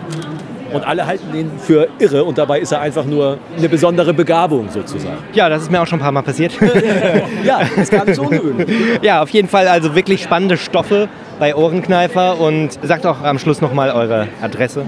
[0.72, 4.68] Und alle halten ihn für irre und dabei ist er einfach nur eine besondere Begabung
[4.70, 5.18] sozusagen.
[5.32, 6.52] Ja, das ist mir auch schon ein paar Mal passiert.
[7.44, 8.68] ja, das ist gar nicht so ungewöhnlich.
[9.02, 11.08] Ja, auf jeden Fall also wirklich spannende Stoffe
[11.40, 14.84] bei Ohrenkneifer und sagt auch am Schluss nochmal eure Adresse.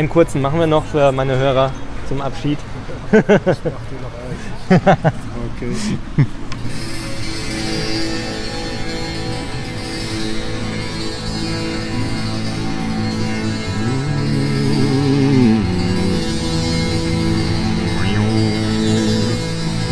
[0.00, 1.70] Einen, kurzen machen wir noch für meine Hörer
[2.08, 2.58] zum Abschied.
[3.12, 3.26] Okay.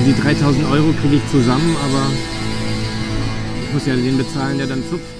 [0.06, 2.06] Die 3000 Euro kriege ich zusammen, aber
[3.62, 5.17] ich muss ja den bezahlen, der dann zupft.